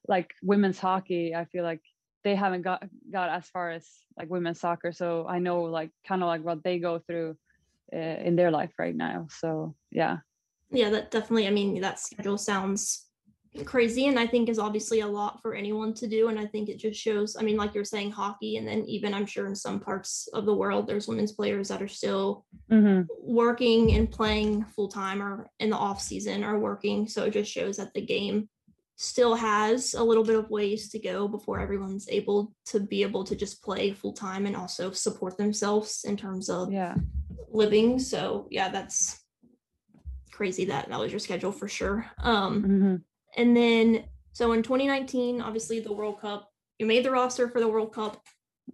like 0.09 0.35
women's 0.43 0.79
hockey, 0.79 1.35
I 1.35 1.45
feel 1.47 1.65
like 1.65 1.81
they 2.23 2.35
haven't 2.35 2.63
got 2.63 2.85
got 3.13 3.31
as 3.31 3.49
far 3.49 3.71
as 3.71 3.89
like 4.19 4.31
women's 4.31 4.61
soccer. 4.61 4.93
So 4.93 5.27
I 5.29 5.39
know 5.39 5.63
like 5.63 5.91
kind 6.07 6.23
of 6.23 6.29
like 6.29 6.45
what 6.45 6.63
they 6.63 6.79
go 6.79 6.99
through 6.99 7.37
uh, 7.93 7.99
in 7.99 8.37
their 8.37 8.51
life 8.51 8.73
right 8.79 8.95
now. 8.95 9.29
So 9.31 9.75
yeah. 9.91 10.19
Yeah, 10.71 10.91
that 10.91 11.11
definitely. 11.11 11.47
I 11.47 11.51
mean, 11.51 11.81
that 11.81 12.01
schedule 12.01 12.39
sounds 12.39 13.04
crazy 13.63 14.07
and 14.09 14.19
i 14.19 14.27
think 14.27 14.49
is 14.49 14.59
obviously 14.59 15.01
a 15.01 15.07
lot 15.07 15.41
for 15.41 15.55
anyone 15.55 15.95
to 15.95 16.09
do 16.09 16.29
and 16.29 16.41
i 16.41 16.45
think 16.45 16.69
it 16.69 16.77
just 16.79 17.01
shows 17.01 17.37
i 17.37 17.43
mean 17.43 17.57
like 17.57 17.73
you're 17.73 17.85
saying 17.85 18.11
hockey 18.11 18.57
and 18.57 18.67
then 18.67 18.85
even 18.87 19.15
i'm 19.15 19.27
sure 19.27 19.47
in 19.47 19.55
some 19.55 19.79
parts 19.79 20.29
of 20.35 20.45
the 20.45 20.55
world 20.55 20.87
there's 20.87 21.07
women's 21.07 21.33
players 21.33 21.69
that 21.69 21.81
are 21.81 21.89
still 21.89 22.45
mm-hmm. 22.71 23.03
working 23.21 23.95
and 23.95 24.11
playing 24.11 24.65
full 24.65 24.89
time 24.89 25.23
or 25.23 25.49
in 25.61 25.71
the 25.71 25.77
off 25.77 26.01
season 26.01 26.43
are 26.43 26.59
working 26.59 27.07
so 27.07 27.25
it 27.25 27.31
just 27.31 27.51
shows 27.51 27.77
that 27.77 27.95
the 27.95 28.05
game 28.05 28.49
still 28.97 29.35
has 29.37 29.95
a 29.95 30.03
little 30.03 30.25
bit 30.25 30.37
of 30.37 30.51
ways 30.51 30.89
to 30.89 30.99
go 30.99 31.29
before 31.29 31.61
everyone's 31.61 32.09
able 32.09 32.53
to 32.65 32.81
be 32.81 33.03
able 33.03 33.23
to 33.23 33.37
just 33.37 33.63
play 33.63 33.93
full 33.93 34.13
time 34.13 34.47
and 34.47 34.57
also 34.57 34.91
support 34.91 35.37
themselves 35.37 36.05
in 36.05 36.17
terms 36.17 36.49
of 36.49 36.73
yeah. 36.73 36.95
living 37.51 37.99
so 37.99 38.49
yeah 38.51 38.69
that's 38.69 39.21
crazy 40.33 40.65
that 40.65 40.89
that 40.89 40.99
was 40.99 41.13
your 41.13 41.21
schedule 41.21 41.53
for 41.53 41.69
sure. 41.69 42.11
Um 42.19 42.63
mm-hmm 42.63 42.95
and 43.37 43.57
then, 43.57 44.05
so 44.33 44.53
in 44.53 44.63
2019, 44.63 45.41
obviously 45.41 45.81
the 45.81 45.93
World 45.93 46.21
Cup, 46.21 46.49
you 46.79 46.87
made 46.87 47.05
the 47.05 47.11
roster 47.11 47.49
for 47.49 47.61
the 47.61 47.69
World 47.69 47.93
Cup. 47.93 48.23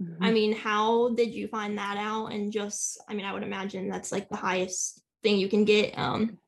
Mm-hmm. 0.01 0.25
I 0.25 0.31
mean, 0.31 0.53
how 0.53 1.11
did 1.11 1.35
you 1.35 1.49
find 1.49 1.77
that 1.79 1.97
out? 1.97 2.29
And 2.29 2.53
just, 2.53 3.03
I 3.09 3.15
mean, 3.15 3.27
I 3.27 3.33
would 3.33 3.43
imagine 3.43 3.89
that's 3.89 4.13
like 4.13 4.29
the 4.29 4.37
highest 4.37 5.03
thing 5.23 5.39
you 5.39 5.49
can 5.49 5.65
get 5.65 5.99
um, 5.99 6.39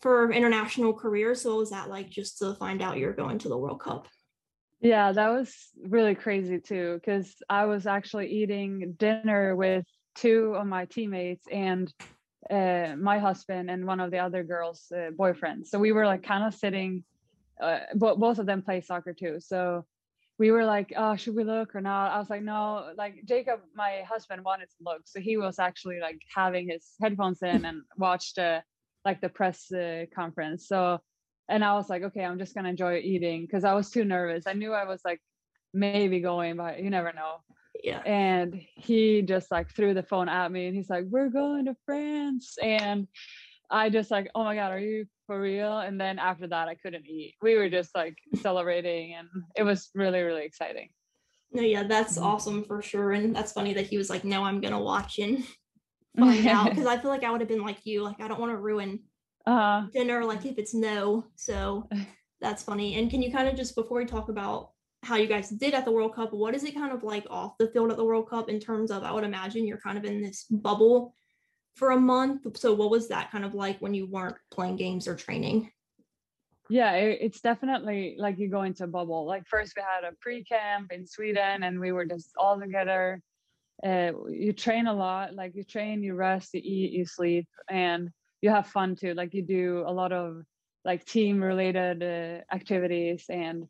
for 0.00 0.30
international 0.32 0.92
careers. 0.92 1.42
So 1.42 1.56
was 1.56 1.70
that 1.70 1.88
like 1.88 2.10
just 2.10 2.38
to 2.38 2.54
find 2.54 2.82
out 2.82 2.98
you're 2.98 3.12
going 3.12 3.38
to 3.38 3.48
the 3.48 3.58
World 3.58 3.80
Cup? 3.80 4.08
Yeah, 4.80 5.12
that 5.12 5.30
was 5.30 5.54
really 5.82 6.14
crazy 6.14 6.60
too, 6.60 7.00
because 7.00 7.34
I 7.48 7.64
was 7.64 7.86
actually 7.86 8.28
eating 8.28 8.94
dinner 8.98 9.56
with 9.56 9.86
two 10.14 10.54
of 10.56 10.66
my 10.66 10.84
teammates 10.84 11.46
and 11.50 11.92
uh, 12.50 12.94
my 12.98 13.18
husband 13.18 13.70
and 13.70 13.86
one 13.86 14.00
of 14.00 14.10
the 14.10 14.18
other 14.18 14.44
girls' 14.44 14.92
uh, 14.94 15.10
boyfriends. 15.18 15.68
So 15.68 15.78
we 15.78 15.92
were 15.92 16.06
like 16.06 16.22
kind 16.22 16.44
of 16.44 16.54
sitting 16.54 17.02
uh, 17.60 17.80
but 17.94 18.18
both 18.18 18.38
of 18.38 18.46
them 18.46 18.62
play 18.62 18.80
soccer 18.80 19.12
too. 19.12 19.38
So 19.40 19.84
we 20.38 20.50
were 20.50 20.64
like, 20.64 20.92
oh, 20.96 21.16
should 21.16 21.36
we 21.36 21.44
look 21.44 21.74
or 21.74 21.80
not? 21.80 22.10
I 22.10 22.18
was 22.18 22.28
like, 22.28 22.42
no, 22.42 22.92
like 22.96 23.24
Jacob, 23.24 23.60
my 23.74 24.02
husband 24.08 24.44
wanted 24.44 24.66
to 24.70 24.76
look. 24.80 25.02
So 25.04 25.20
he 25.20 25.36
was 25.36 25.58
actually 25.58 26.00
like 26.00 26.18
having 26.34 26.68
his 26.68 26.84
headphones 27.00 27.42
in 27.42 27.64
and 27.64 27.82
watched 27.96 28.38
uh, 28.38 28.60
like 29.04 29.20
the 29.20 29.28
press 29.28 29.70
uh, 29.72 30.06
conference. 30.14 30.66
So, 30.66 30.98
and 31.48 31.64
I 31.64 31.74
was 31.74 31.88
like, 31.88 32.02
okay, 32.02 32.24
I'm 32.24 32.38
just 32.38 32.54
going 32.54 32.64
to 32.64 32.70
enjoy 32.70 32.98
eating 32.98 33.42
because 33.42 33.64
I 33.64 33.74
was 33.74 33.90
too 33.90 34.04
nervous. 34.04 34.46
I 34.46 34.54
knew 34.54 34.72
I 34.72 34.86
was 34.86 35.00
like 35.04 35.20
maybe 35.72 36.20
going, 36.20 36.56
but 36.56 36.82
you 36.82 36.90
never 36.90 37.12
know. 37.12 37.36
Yeah. 37.82 37.98
And 37.98 38.60
he 38.76 39.22
just 39.22 39.50
like 39.50 39.70
threw 39.70 39.94
the 39.94 40.02
phone 40.02 40.28
at 40.28 40.50
me 40.50 40.66
and 40.66 40.76
he's 40.76 40.88
like, 40.88 41.04
we're 41.08 41.28
going 41.28 41.66
to 41.66 41.76
France. 41.84 42.56
And 42.62 43.06
I 43.70 43.90
just 43.90 44.10
like, 44.10 44.30
oh 44.34 44.44
my 44.44 44.54
God, 44.54 44.72
are 44.72 44.78
you 44.78 45.06
for 45.26 45.40
real? 45.40 45.78
And 45.78 46.00
then 46.00 46.18
after 46.18 46.46
that, 46.48 46.68
I 46.68 46.74
couldn't 46.74 47.06
eat. 47.06 47.34
We 47.42 47.56
were 47.56 47.68
just 47.68 47.94
like 47.94 48.16
celebrating 48.40 49.14
and 49.14 49.28
it 49.56 49.62
was 49.62 49.90
really, 49.94 50.20
really 50.20 50.44
exciting. 50.44 50.90
No, 51.52 51.62
yeah, 51.62 51.84
that's 51.84 52.18
awesome 52.18 52.64
for 52.64 52.82
sure. 52.82 53.12
And 53.12 53.34
that's 53.34 53.52
funny 53.52 53.74
that 53.74 53.86
he 53.86 53.96
was 53.96 54.10
like, 54.10 54.24
no, 54.24 54.42
I'm 54.42 54.60
going 54.60 54.72
to 54.72 54.78
watch 54.78 55.18
and 55.18 55.44
find 56.18 56.46
out. 56.46 56.72
Cause 56.74 56.86
I 56.86 56.98
feel 56.98 57.10
like 57.10 57.24
I 57.24 57.30
would 57.30 57.40
have 57.40 57.48
been 57.48 57.62
like 57.62 57.84
you. 57.84 58.02
Like, 58.02 58.20
I 58.20 58.28
don't 58.28 58.40
want 58.40 58.52
to 58.52 58.58
ruin 58.58 59.00
uh-huh. 59.46 59.86
dinner, 59.92 60.24
like 60.24 60.44
if 60.44 60.58
it's 60.58 60.74
no. 60.74 61.24
So 61.36 61.88
that's 62.40 62.62
funny. 62.62 62.96
And 62.96 63.10
can 63.10 63.22
you 63.22 63.30
kind 63.30 63.48
of 63.48 63.56
just, 63.56 63.76
before 63.76 63.98
we 63.98 64.04
talk 64.04 64.28
about 64.28 64.70
how 65.04 65.16
you 65.16 65.26
guys 65.26 65.50
did 65.50 65.74
at 65.74 65.84
the 65.84 65.92
World 65.92 66.14
Cup, 66.14 66.32
what 66.32 66.54
is 66.54 66.64
it 66.64 66.74
kind 66.74 66.92
of 66.92 67.04
like 67.04 67.26
off 67.30 67.56
the 67.58 67.68
field 67.68 67.90
at 67.90 67.96
the 67.96 68.04
World 68.04 68.28
Cup 68.28 68.48
in 68.48 68.58
terms 68.58 68.90
of, 68.90 69.04
I 69.04 69.12
would 69.12 69.24
imagine 69.24 69.66
you're 69.66 69.78
kind 69.78 69.98
of 69.98 70.04
in 70.04 70.22
this 70.22 70.44
bubble 70.50 71.14
for 71.74 71.90
a 71.90 72.00
month. 72.00 72.56
So 72.56 72.72
what 72.72 72.90
was 72.90 73.08
that 73.08 73.30
kind 73.30 73.44
of 73.44 73.54
like 73.54 73.80
when 73.80 73.94
you 73.94 74.06
weren't 74.06 74.36
playing 74.50 74.76
games 74.76 75.08
or 75.08 75.16
training? 75.16 75.70
Yeah, 76.70 76.92
it, 76.92 77.18
it's 77.20 77.40
definitely 77.40 78.16
like 78.18 78.38
you 78.38 78.48
go 78.48 78.62
into 78.62 78.84
a 78.84 78.88
bubble. 78.88 79.26
Like 79.26 79.46
first 79.46 79.74
we 79.76 79.82
had 79.82 80.04
a 80.04 80.14
pre-camp 80.20 80.92
in 80.92 81.06
Sweden 81.06 81.62
and 81.62 81.78
we 81.78 81.92
were 81.92 82.06
just 82.06 82.30
all 82.38 82.58
together. 82.58 83.20
Uh, 83.84 84.12
you 84.30 84.52
train 84.52 84.86
a 84.86 84.94
lot, 84.94 85.34
like 85.34 85.54
you 85.54 85.64
train, 85.64 86.02
you 86.02 86.14
rest, 86.14 86.54
you 86.54 86.60
eat, 86.64 86.92
you 86.92 87.04
sleep, 87.04 87.48
and 87.68 88.08
you 88.40 88.50
have 88.50 88.68
fun 88.68 88.96
too. 88.96 89.14
Like 89.14 89.34
you 89.34 89.42
do 89.42 89.84
a 89.86 89.92
lot 89.92 90.12
of 90.12 90.42
like 90.84 91.04
team 91.04 91.42
related 91.42 92.02
uh, 92.02 92.54
activities 92.54 93.24
and 93.28 93.66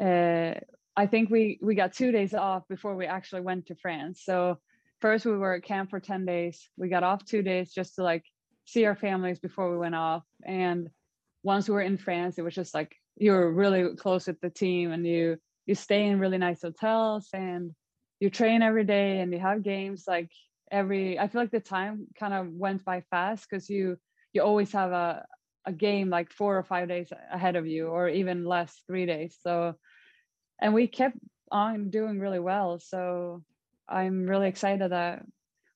uh, 0.00 0.54
I 0.96 1.06
think 1.06 1.30
we 1.30 1.58
we 1.62 1.74
got 1.74 1.92
two 1.92 2.12
days 2.12 2.34
off 2.34 2.68
before 2.68 2.94
we 2.94 3.06
actually 3.06 3.40
went 3.40 3.66
to 3.66 3.74
France. 3.74 4.22
So 4.24 4.58
first 5.00 5.26
we 5.26 5.36
were 5.36 5.54
at 5.54 5.64
camp 5.64 5.90
for 5.90 6.00
10 6.00 6.24
days. 6.26 6.68
We 6.76 6.88
got 6.88 7.02
off 7.02 7.24
two 7.24 7.42
days 7.42 7.72
just 7.72 7.96
to 7.96 8.02
like 8.02 8.24
see 8.66 8.84
our 8.84 8.96
families 8.96 9.38
before 9.38 9.70
we 9.70 9.78
went 9.78 9.94
off. 9.94 10.22
And 10.44 10.88
once 11.42 11.68
we 11.68 11.74
were 11.74 11.80
in 11.80 11.96
france 11.96 12.36
it 12.36 12.42
was 12.42 12.54
just 12.54 12.74
like 12.74 12.94
you 13.16 13.32
were 13.32 13.50
really 13.50 13.96
close 13.96 14.26
with 14.26 14.38
the 14.40 14.50
team 14.50 14.92
and 14.92 15.06
you 15.06 15.38
you 15.64 15.74
stay 15.74 16.06
in 16.06 16.20
really 16.20 16.36
nice 16.36 16.60
hotels 16.60 17.28
and 17.32 17.70
you 18.18 18.28
train 18.28 18.60
every 18.60 18.84
day 18.84 19.20
and 19.20 19.32
you 19.32 19.38
have 19.38 19.62
games 19.62 20.04
like 20.06 20.28
every 20.70 21.18
i 21.18 21.26
feel 21.26 21.40
like 21.40 21.50
the 21.50 21.58
time 21.58 22.06
kind 22.18 22.34
of 22.34 22.46
went 22.52 22.84
by 22.84 23.02
fast 23.10 23.46
because 23.48 23.70
you 23.70 23.96
you 24.34 24.42
always 24.42 24.70
have 24.72 24.92
a 24.92 25.24
a 25.66 25.72
game 25.72 26.08
like 26.08 26.32
four 26.32 26.56
or 26.56 26.62
five 26.62 26.88
days 26.88 27.12
ahead 27.30 27.56
of 27.56 27.66
you 27.66 27.88
or 27.88 28.08
even 28.08 28.44
less 28.44 28.82
three 28.86 29.06
days. 29.06 29.36
So 29.42 29.74
and 30.60 30.74
we 30.74 30.86
kept 30.86 31.16
on 31.50 31.90
doing 31.90 32.18
really 32.18 32.38
well. 32.38 32.78
So 32.80 33.42
I'm 33.90 34.26
really 34.26 34.48
excited 34.48 34.92
that 34.92 35.24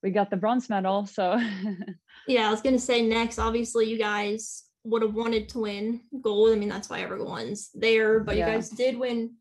we 0.02 0.10
got 0.10 0.30
the 0.30 0.36
bronze 0.36 0.68
medal. 0.68 1.06
So 1.06 1.40
yeah, 2.28 2.46
I 2.46 2.50
was 2.50 2.60
gonna 2.60 2.78
say 2.78 3.02
next. 3.02 3.38
Obviously, 3.38 3.86
you 3.86 3.98
guys 3.98 4.64
would 4.84 5.02
have 5.02 5.14
wanted 5.14 5.48
to 5.50 5.60
win 5.60 6.02
gold. 6.20 6.52
I 6.52 6.56
mean, 6.56 6.68
that's 6.68 6.90
why 6.90 7.00
everyone's 7.00 7.70
there. 7.74 8.20
But 8.20 8.36
yeah. 8.36 8.46
you 8.46 8.52
guys 8.52 8.68
did 8.68 8.98
win 8.98 9.34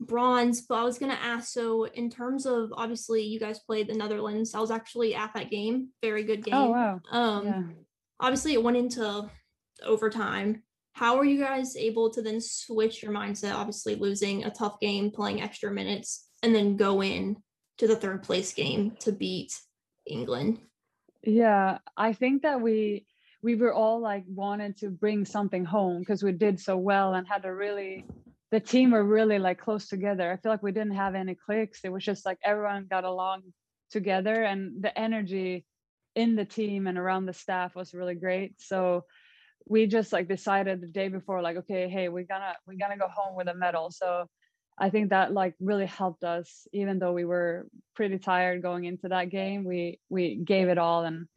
bronze. 0.00 0.62
But 0.62 0.76
I 0.76 0.84
was 0.84 0.98
gonna 0.98 1.18
ask. 1.20 1.52
So 1.52 1.84
in 1.84 2.08
terms 2.10 2.46
of 2.46 2.72
obviously, 2.76 3.22
you 3.22 3.40
guys 3.40 3.58
played 3.58 3.88
the 3.88 3.94
Netherlands. 3.94 4.54
I 4.54 4.60
was 4.60 4.70
actually 4.70 5.14
at 5.14 5.34
that 5.34 5.50
game. 5.50 5.88
Very 6.00 6.22
good 6.22 6.40
oh, 6.40 6.42
game. 6.42 6.54
Oh 6.54 6.70
wow. 6.70 7.00
Um, 7.10 7.46
yeah. 7.46 7.62
obviously, 8.20 8.54
it 8.54 8.62
went 8.62 8.76
into 8.76 9.28
overtime. 9.84 10.62
How 10.92 11.16
are 11.16 11.24
you 11.24 11.40
guys 11.40 11.76
able 11.76 12.08
to 12.10 12.22
then 12.22 12.40
switch 12.40 13.02
your 13.02 13.12
mindset? 13.12 13.54
Obviously, 13.54 13.96
losing 13.96 14.44
a 14.44 14.50
tough 14.50 14.78
game, 14.78 15.10
playing 15.10 15.42
extra 15.42 15.72
minutes, 15.72 16.28
and 16.44 16.54
then 16.54 16.76
go 16.76 17.02
in 17.02 17.36
to 17.78 17.86
the 17.86 17.96
third 17.96 18.22
place 18.22 18.52
game 18.52 18.92
to 19.00 19.12
beat 19.12 19.52
England. 20.06 20.60
Yeah, 21.22 21.78
I 21.96 22.12
think 22.12 22.42
that 22.42 22.60
we 22.60 23.06
we 23.42 23.54
were 23.54 23.72
all 23.72 24.00
like 24.00 24.24
wanted 24.26 24.78
to 24.78 24.88
bring 24.88 25.24
something 25.24 25.64
home 25.64 26.00
because 26.00 26.22
we 26.22 26.32
did 26.32 26.58
so 26.58 26.76
well 26.78 27.14
and 27.14 27.28
had 27.28 27.44
a 27.44 27.54
really 27.54 28.06
the 28.50 28.60
team 28.60 28.92
were 28.92 29.04
really 29.04 29.38
like 29.38 29.60
close 29.60 29.88
together. 29.88 30.30
I 30.30 30.36
feel 30.36 30.52
like 30.52 30.62
we 30.62 30.72
didn't 30.72 30.94
have 30.94 31.14
any 31.14 31.34
cliques. 31.34 31.80
It 31.84 31.92
was 31.92 32.04
just 32.04 32.24
like 32.24 32.38
everyone 32.44 32.86
got 32.88 33.04
along 33.04 33.42
together 33.90 34.44
and 34.44 34.82
the 34.82 34.96
energy 34.98 35.66
in 36.14 36.36
the 36.36 36.44
team 36.44 36.86
and 36.86 36.96
around 36.96 37.26
the 37.26 37.32
staff 37.32 37.74
was 37.74 37.94
really 37.94 38.14
great. 38.14 38.60
So 38.60 39.04
we 39.66 39.86
just 39.86 40.12
like 40.12 40.28
decided 40.28 40.80
the 40.80 40.86
day 40.86 41.08
before 41.08 41.42
like 41.42 41.56
okay, 41.56 41.88
hey, 41.88 42.08
we're 42.08 42.24
gonna 42.24 42.54
we're 42.66 42.78
gonna 42.78 42.98
go 42.98 43.08
home 43.08 43.36
with 43.36 43.48
a 43.48 43.54
medal. 43.54 43.90
So 43.90 44.26
I 44.78 44.90
think 44.90 45.10
that 45.10 45.32
like 45.32 45.54
really 45.60 45.86
helped 45.86 46.24
us, 46.24 46.66
even 46.72 46.98
though 46.98 47.12
we 47.12 47.24
were 47.24 47.66
pretty 47.94 48.18
tired 48.18 48.62
going 48.62 48.84
into 48.84 49.08
that 49.08 49.30
game. 49.30 49.64
We 49.64 50.00
we 50.08 50.36
gave 50.36 50.68
it 50.68 50.78
all, 50.78 51.04
and 51.04 51.28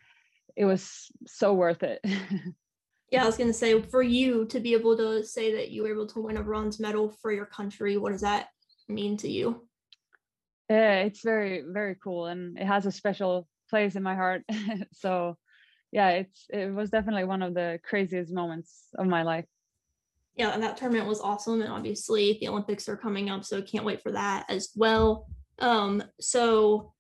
it 0.56 0.66
was 0.66 1.12
so 1.28 1.54
worth 1.54 1.84
it. 1.84 2.00
yeah, 3.12 3.24
I 3.24 3.26
was 3.26 3.38
gonna 3.38 3.54
say 3.54 3.80
for 3.82 4.02
you 4.02 4.46
to 4.46 4.60
be 4.60 4.74
able 4.74 4.98
to 4.98 5.24
say 5.24 5.54
that 5.56 5.70
you 5.70 5.84
were 5.84 5.92
able 5.92 6.08
to 6.08 6.22
win 6.22 6.38
a 6.38 6.44
bronze 6.44 6.80
medal 6.80 7.16
for 7.22 7.32
your 7.32 7.46
country, 7.46 7.98
what 7.98 8.12
does 8.12 8.22
that 8.22 8.48
mean 8.88 9.18
to 9.18 9.30
you? 9.30 9.68
Yeah, 10.70 11.02
it's 11.02 11.22
very 11.24 11.64
very 11.68 11.96
cool, 12.04 12.26
and 12.26 12.58
it 12.58 12.66
has 12.66 12.88
a 12.88 12.92
special 12.92 13.48
place 13.70 13.96
in 13.96 14.02
my 14.02 14.16
heart. 14.16 14.44
so, 14.94 15.38
yeah, 15.92 16.10
it's 16.10 16.48
it 16.50 16.74
was 16.74 16.90
definitely 16.90 17.26
one 17.26 17.44
of 17.44 17.54
the 17.54 17.80
craziest 17.84 18.34
moments 18.34 18.88
of 18.98 19.06
my 19.06 19.22
life 19.22 19.46
yeah, 20.38 20.52
and 20.52 20.62
that 20.62 20.78
tournament 20.78 21.08
was 21.08 21.20
awesome. 21.20 21.62
And 21.62 21.72
obviously 21.72 22.38
the 22.40 22.48
Olympics 22.48 22.88
are 22.88 22.96
coming 22.96 23.30
up, 23.30 23.44
so 23.44 23.62
can't 23.62 23.86
wait 23.86 24.02
for 24.04 24.12
that 24.12 24.46
as 24.50 24.70
well. 24.76 25.28
Um, 25.60 26.04
so 26.22 26.94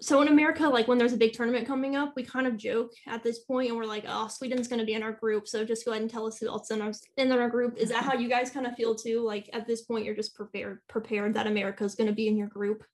so 0.00 0.22
in 0.22 0.28
America, 0.28 0.68
like 0.68 0.86
when 0.86 0.98
there's 0.98 1.12
a 1.12 1.16
big 1.16 1.32
tournament 1.32 1.66
coming 1.66 1.96
up, 1.96 2.12
we 2.14 2.22
kind 2.22 2.46
of 2.46 2.56
joke 2.56 2.92
at 3.08 3.24
this 3.24 3.40
point 3.40 3.68
and 3.68 3.76
we're 3.76 3.84
like, 3.84 4.04
oh, 4.06 4.28
Sweden's 4.28 4.68
gonna 4.68 4.84
be 4.84 4.94
in 4.94 5.02
our 5.02 5.12
group. 5.12 5.48
So 5.48 5.64
just 5.64 5.84
go 5.84 5.92
ahead 5.92 6.02
and 6.02 6.10
tell 6.10 6.26
us 6.26 6.38
who 6.38 6.48
else 6.48 6.70
in 6.70 6.82
our 6.82 6.92
in 7.16 7.32
our 7.32 7.48
group. 7.48 7.76
Is 7.76 7.88
that 7.90 8.04
how 8.04 8.14
you 8.14 8.28
guys 8.28 8.50
kind 8.50 8.66
of 8.66 8.74
feel 8.74 8.94
too? 8.94 9.20
Like 9.20 9.48
at 9.52 9.66
this 9.66 9.82
point, 9.82 10.04
you're 10.04 10.14
just 10.14 10.34
prepared 10.34 10.80
prepared 10.88 11.34
that 11.34 11.46
America's 11.46 11.94
gonna 11.94 12.12
be 12.12 12.28
in 12.28 12.36
your 12.36 12.48
group. 12.48 12.84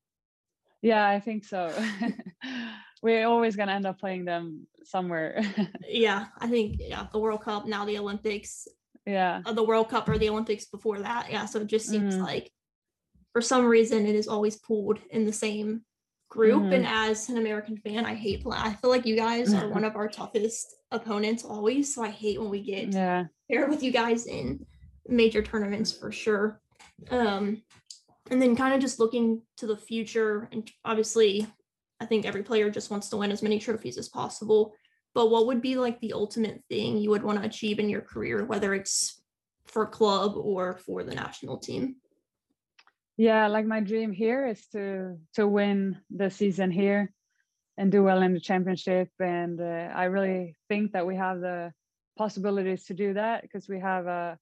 Yeah, 0.83 1.07
I 1.07 1.21
think 1.21 1.45
so. 1.45 1.73
We're 3.03 3.27
always 3.27 3.57
gonna 3.57 3.73
end 3.73 3.87
up 3.87 3.99
playing 3.99 4.25
them 4.25 4.67
somewhere. 4.85 5.43
yeah, 5.89 6.27
I 6.39 6.47
think 6.47 6.77
yeah, 6.79 7.07
the 7.13 7.19
World 7.19 7.43
Cup, 7.43 7.67
now 7.67 7.85
the 7.85 7.99
Olympics 7.99 8.67
yeah 9.07 9.43
uh, 9.45 9.53
the 9.53 9.63
World 9.63 9.89
Cup 9.89 10.09
or 10.09 10.19
the 10.19 10.29
Olympics 10.29 10.65
before 10.67 11.01
that. 11.01 11.31
Yeah, 11.31 11.47
so 11.47 11.61
it 11.61 11.67
just 11.67 11.89
seems 11.89 12.17
Mhm. 12.17 12.23
like 12.23 12.51
for 13.33 13.43
some 13.43 13.65
reason 13.67 14.07
it 14.07 14.15
is 14.15 14.29
always 14.29 14.57
pooled 14.57 14.99
in 15.11 15.25
the 15.25 15.33
same 15.33 15.85
group. 16.31 16.63
Mhm. 16.63 16.75
And 16.75 16.87
as 16.87 17.29
an 17.29 17.37
American 17.39 17.77
fan, 17.77 18.05
I 18.07 18.15
hate. 18.15 18.45
I 18.51 18.73
feel 18.75 18.91
like 18.91 19.07
you 19.07 19.17
guys 19.17 19.53
are 19.55 19.69
one 19.79 19.85
of 19.85 19.97
our 19.97 20.09
toughest 20.09 20.75
opponents 20.91 21.45
always. 21.45 21.95
So 21.95 22.03
I 22.03 22.11
hate 22.11 22.41
when 22.41 22.51
we 22.51 22.63
get 22.63 22.93
yeah 22.93 23.27
paired 23.51 23.69
with 23.71 23.83
you 23.83 23.91
guys 23.93 24.27
in 24.27 24.65
major 25.07 25.43
tournaments 25.43 25.93
for 25.93 26.11
sure. 26.11 26.61
Um, 27.11 27.63
and 28.31 28.41
then 28.41 28.57
kind 28.57 28.75
of 28.75 28.81
just 28.81 28.99
looking 28.99 29.43
to 29.59 29.67
the 29.67 29.77
future, 29.77 30.49
and 30.51 30.71
obviously, 30.85 31.47
I 32.01 32.07
think 32.07 32.25
every 32.25 32.43
player 32.43 32.71
just 32.71 32.91
wants 32.91 33.09
to 33.11 33.17
win 33.19 33.31
as 33.31 33.43
many 33.43 33.59
trophies 33.59 33.99
as 33.99 34.09
possible. 34.09 34.75
But 35.15 35.31
what 35.31 35.47
would 35.47 35.63
be 35.63 35.77
like 35.77 36.01
the 36.01 36.13
ultimate 36.13 36.63
thing 36.69 36.99
you 36.99 37.11
would 37.11 37.23
want 37.23 37.39
to 37.41 37.47
achieve 37.47 37.79
in 37.79 37.89
your 37.89 38.01
career, 38.01 38.45
whether 38.45 38.75
it's 38.75 39.23
for 39.67 39.87
club 39.87 40.33
or 40.37 40.77
for 40.79 41.03
the 41.05 41.15
national 41.15 41.59
team? 41.59 41.97
yeah 43.17 43.47
like 43.47 43.67
my 43.67 43.81
dream 43.81 44.13
here 44.13 44.47
is 44.47 44.67
to 44.69 45.17
to 45.35 45.47
win 45.47 45.97
the 46.11 46.31
season 46.31 46.71
here 46.71 47.13
and 47.77 47.91
do 47.91 48.03
well 48.05 48.23
in 48.23 48.33
the 48.33 48.41
championship. 48.41 49.09
And 49.19 49.61
uh, 49.61 49.91
i 49.95 50.05
really 50.05 50.57
think 50.69 50.93
that 50.93 51.07
we 51.07 51.17
have 51.17 51.41
the 51.41 51.73
possibilities 52.17 52.85
to 52.85 52.95
do 52.95 53.15
that 53.15 53.43
because 53.43 53.69
we 53.69 53.81
have 53.81 54.07
uh, 54.07 54.35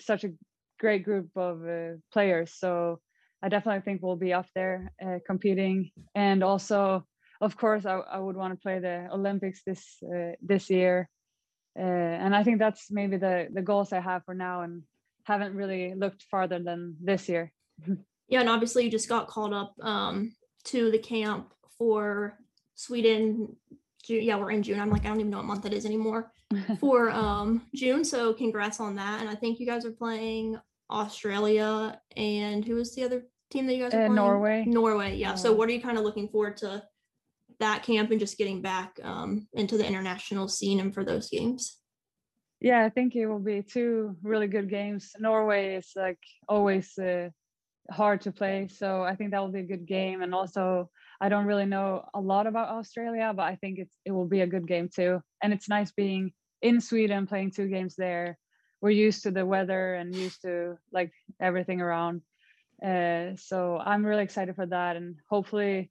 such 0.00 0.24
a 0.24 0.32
great 0.78 1.04
group 1.04 1.28
of 1.36 1.66
uh, 1.66 1.96
players. 2.12 2.52
So 2.54 3.00
i 3.42 3.48
definitely 3.48 3.82
think 3.82 4.02
we'll 4.02 4.16
be 4.16 4.32
up 4.32 4.46
there 4.54 4.92
uh, 5.04 5.18
competing. 5.26 5.90
And 6.14 6.42
also 6.42 7.04
of 7.40 7.56
course 7.56 7.84
i, 7.86 7.94
I 7.94 8.18
would 8.18 8.36
want 8.36 8.52
to 8.54 8.60
play 8.60 8.78
the 8.78 9.08
olympics 9.12 9.62
this 9.64 9.96
uh, 10.02 10.32
this 10.42 10.70
year 10.70 11.08
uh, 11.78 11.82
and 11.82 12.34
i 12.34 12.42
think 12.42 12.58
that's 12.58 12.90
maybe 12.90 13.16
the 13.16 13.48
the 13.52 13.62
goals 13.62 13.92
i 13.92 14.00
have 14.00 14.24
for 14.24 14.34
now 14.34 14.62
and 14.62 14.82
haven't 15.24 15.54
really 15.54 15.94
looked 15.94 16.22
farther 16.30 16.58
than 16.58 16.96
this 17.02 17.28
year 17.28 17.52
Yeah, 18.28 18.40
and 18.40 18.48
obviously 18.48 18.84
you 18.84 18.90
just 18.90 19.08
got 19.08 19.28
called 19.28 19.54
up 19.54 19.74
um, 19.82 20.34
to 20.64 20.90
the 20.90 20.98
camp 20.98 21.52
for 21.78 22.36
Sweden. 22.74 23.54
June, 24.04 24.22
yeah, 24.22 24.36
we're 24.36 24.50
in 24.50 24.64
June. 24.64 24.80
I'm 24.80 24.90
like, 24.90 25.04
I 25.04 25.08
don't 25.08 25.20
even 25.20 25.30
know 25.30 25.36
what 25.36 25.46
month 25.46 25.64
it 25.66 25.72
is 25.72 25.86
anymore. 25.86 26.32
For 26.80 27.10
um, 27.10 27.62
June, 27.74 28.04
so 28.04 28.32
congrats 28.32 28.80
on 28.80 28.96
that. 28.96 29.20
And 29.20 29.28
I 29.30 29.36
think 29.36 29.60
you 29.60 29.66
guys 29.66 29.84
are 29.84 29.92
playing 29.92 30.58
Australia 30.90 32.00
and 32.16 32.64
who 32.64 32.74
was 32.74 32.94
the 32.94 33.04
other 33.04 33.26
team 33.50 33.66
that 33.66 33.74
you 33.74 33.84
guys 33.84 33.94
are 33.94 33.98
Uh, 33.98 34.06
playing? 34.06 34.14
Norway. 34.14 34.64
Norway, 34.66 35.16
yeah. 35.16 35.34
So 35.36 35.52
what 35.52 35.68
are 35.68 35.72
you 35.72 35.80
kind 35.80 35.98
of 35.98 36.04
looking 36.04 36.28
forward 36.28 36.56
to 36.58 36.82
that 37.60 37.82
camp 37.82 38.10
and 38.10 38.20
just 38.20 38.38
getting 38.38 38.62
back 38.62 38.98
um, 39.02 39.48
into 39.54 39.76
the 39.76 39.86
international 39.86 40.48
scene 40.48 40.80
and 40.80 40.94
for 40.94 41.04
those 41.04 41.28
games? 41.28 41.78
Yeah, 42.60 42.84
I 42.84 42.88
think 42.88 43.14
it 43.14 43.26
will 43.26 43.38
be 43.38 43.62
two 43.62 44.16
really 44.22 44.46
good 44.46 44.70
games. 44.70 45.12
Norway 45.18 45.76
is 45.76 45.92
like 45.94 46.18
always 46.48 46.96
uh, 46.98 47.28
hard 47.90 48.22
to 48.22 48.32
play, 48.32 48.68
so 48.68 49.02
I 49.02 49.14
think 49.14 49.30
that 49.30 49.40
will 49.40 49.52
be 49.52 49.60
a 49.60 49.72
good 49.76 49.86
game. 49.86 50.22
And 50.22 50.34
also, 50.34 50.90
I 51.20 51.28
don't 51.28 51.46
really 51.46 51.66
know 51.66 52.08
a 52.14 52.20
lot 52.20 52.46
about 52.46 52.68
Australia, 52.68 53.32
but 53.36 53.42
I 53.42 53.56
think 53.56 53.78
it's 53.78 53.94
it 54.04 54.12
will 54.12 54.26
be 54.26 54.40
a 54.40 54.46
good 54.46 54.66
game 54.66 54.88
too. 54.88 55.20
And 55.42 55.52
it's 55.52 55.68
nice 55.68 55.92
being 55.92 56.32
in 56.62 56.80
Sweden 56.80 57.26
playing 57.26 57.50
two 57.50 57.68
games 57.68 57.94
there. 57.96 58.38
We're 58.80 58.90
used 58.90 59.22
to 59.24 59.30
the 59.30 59.44
weather 59.44 59.94
and 59.94 60.14
used 60.14 60.42
to 60.42 60.78
like 60.92 61.12
everything 61.40 61.80
around. 61.80 62.22
Uh, 62.84 63.36
so 63.36 63.78
I'm 63.78 64.04
really 64.04 64.22
excited 64.22 64.54
for 64.54 64.66
that, 64.66 64.96
and 64.96 65.16
hopefully, 65.28 65.90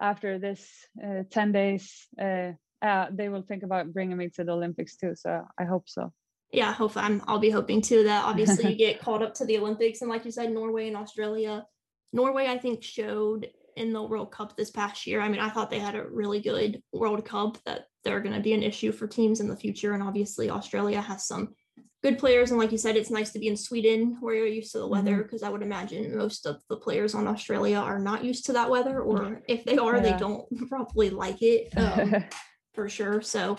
after 0.00 0.38
this 0.38 0.68
uh, 1.02 1.22
ten 1.30 1.52
days, 1.52 2.06
uh, 2.20 2.52
uh, 2.82 3.06
they 3.10 3.28
will 3.28 3.42
think 3.42 3.62
about 3.62 3.92
bringing 3.92 4.16
me 4.16 4.28
to 4.30 4.44
the 4.44 4.52
Olympics 4.52 4.96
too. 4.96 5.14
So 5.14 5.42
I 5.58 5.64
hope 5.64 5.88
so. 5.88 6.12
yeah, 6.52 6.72
hopefully 6.72 7.04
I'm, 7.04 7.22
I'll 7.26 7.38
be 7.38 7.50
hoping 7.50 7.82
too 7.82 8.04
that 8.04 8.24
obviously 8.24 8.70
you 8.70 8.76
get 8.86 9.00
called 9.00 9.22
up 9.22 9.34
to 9.34 9.44
the 9.44 9.58
Olympics. 9.58 10.00
And 10.00 10.10
like 10.10 10.24
you 10.24 10.30
said, 10.30 10.52
Norway 10.52 10.88
and 10.88 10.96
Australia. 10.96 11.66
Norway, 12.12 12.46
I 12.46 12.58
think, 12.58 12.82
showed 12.82 13.48
in 13.76 13.92
the 13.92 14.02
World 14.02 14.30
Cup 14.30 14.56
this 14.56 14.70
past 14.70 15.06
year. 15.06 15.20
I 15.20 15.28
mean, 15.28 15.40
I 15.40 15.48
thought 15.48 15.70
they 15.70 15.80
had 15.80 15.96
a 15.96 16.06
really 16.08 16.40
good 16.40 16.80
World 16.92 17.24
Cup 17.24 17.58
that 17.66 17.86
they're 18.04 18.20
going 18.20 18.34
to 18.34 18.40
be 18.40 18.52
an 18.52 18.62
issue 18.62 18.92
for 18.92 19.08
teams 19.08 19.40
in 19.40 19.48
the 19.48 19.56
future. 19.56 19.94
And 19.94 20.02
obviously, 20.02 20.48
Australia 20.48 21.00
has 21.00 21.26
some 21.26 21.54
good 22.02 22.18
players. 22.18 22.50
And 22.50 22.60
like 22.60 22.70
you 22.70 22.78
said, 22.78 22.96
it's 22.96 23.10
nice 23.10 23.32
to 23.32 23.38
be 23.38 23.48
in 23.48 23.56
Sweden 23.56 24.18
where 24.20 24.34
you're 24.34 24.46
used 24.46 24.72
to 24.72 24.78
the 24.78 24.86
weather 24.86 25.22
because 25.22 25.42
I 25.42 25.48
would 25.48 25.62
imagine 25.62 26.16
most 26.16 26.44
of 26.46 26.60
the 26.68 26.76
players 26.76 27.14
on 27.14 27.26
Australia 27.26 27.78
are 27.78 27.98
not 27.98 28.22
used 28.24 28.44
to 28.46 28.52
that 28.52 28.68
weather, 28.68 29.00
or 29.00 29.42
if 29.48 29.64
they 29.64 29.78
are, 29.78 30.00
they 30.00 30.12
don't 30.12 30.44
probably 30.68 31.08
like 31.10 31.40
it. 31.40 31.72
Um, 31.76 32.24
for 32.74 32.88
sure. 32.88 33.22
So 33.22 33.56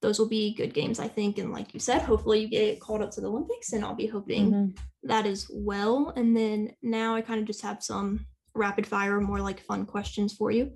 those 0.00 0.18
will 0.20 0.28
be 0.28 0.54
good 0.54 0.74
games, 0.74 1.00
I 1.00 1.08
think. 1.08 1.38
And 1.38 1.50
like 1.52 1.74
you 1.74 1.80
said, 1.80 2.02
hopefully 2.02 2.40
you 2.42 2.48
get 2.48 2.78
called 2.78 3.02
up 3.02 3.10
to 3.12 3.20
the 3.20 3.28
Olympics, 3.28 3.72
and 3.72 3.84
I'll 3.84 3.96
be 3.96 4.06
hoping 4.06 4.52
Mhm. 4.52 4.78
that 5.02 5.26
as 5.26 5.48
well. 5.52 6.12
And 6.14 6.36
then 6.36 6.72
now 6.82 7.16
I 7.16 7.20
kind 7.20 7.40
of 7.40 7.46
just 7.46 7.62
have 7.62 7.82
some 7.82 8.24
rapid 8.54 8.86
fire, 8.86 9.20
more 9.20 9.40
like 9.40 9.58
fun 9.60 9.86
questions 9.86 10.34
for 10.34 10.52
you. 10.52 10.70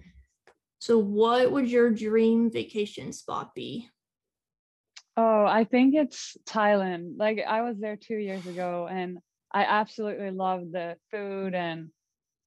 So, 0.80 0.98
what 0.98 1.52
would 1.52 1.70
your 1.70 1.90
dream 1.90 2.50
vacation 2.50 3.12
spot 3.12 3.54
be? 3.54 3.88
Oh, 5.16 5.44
I 5.44 5.64
think 5.64 5.94
it's 5.94 6.36
Thailand. 6.44 7.14
Like 7.18 7.40
I 7.46 7.62
was 7.62 7.78
there 7.78 7.96
two 7.96 8.16
years 8.16 8.46
ago 8.46 8.88
and 8.90 9.18
I 9.52 9.64
absolutely 9.64 10.30
love 10.30 10.72
the 10.72 10.96
food 11.10 11.54
and 11.54 11.90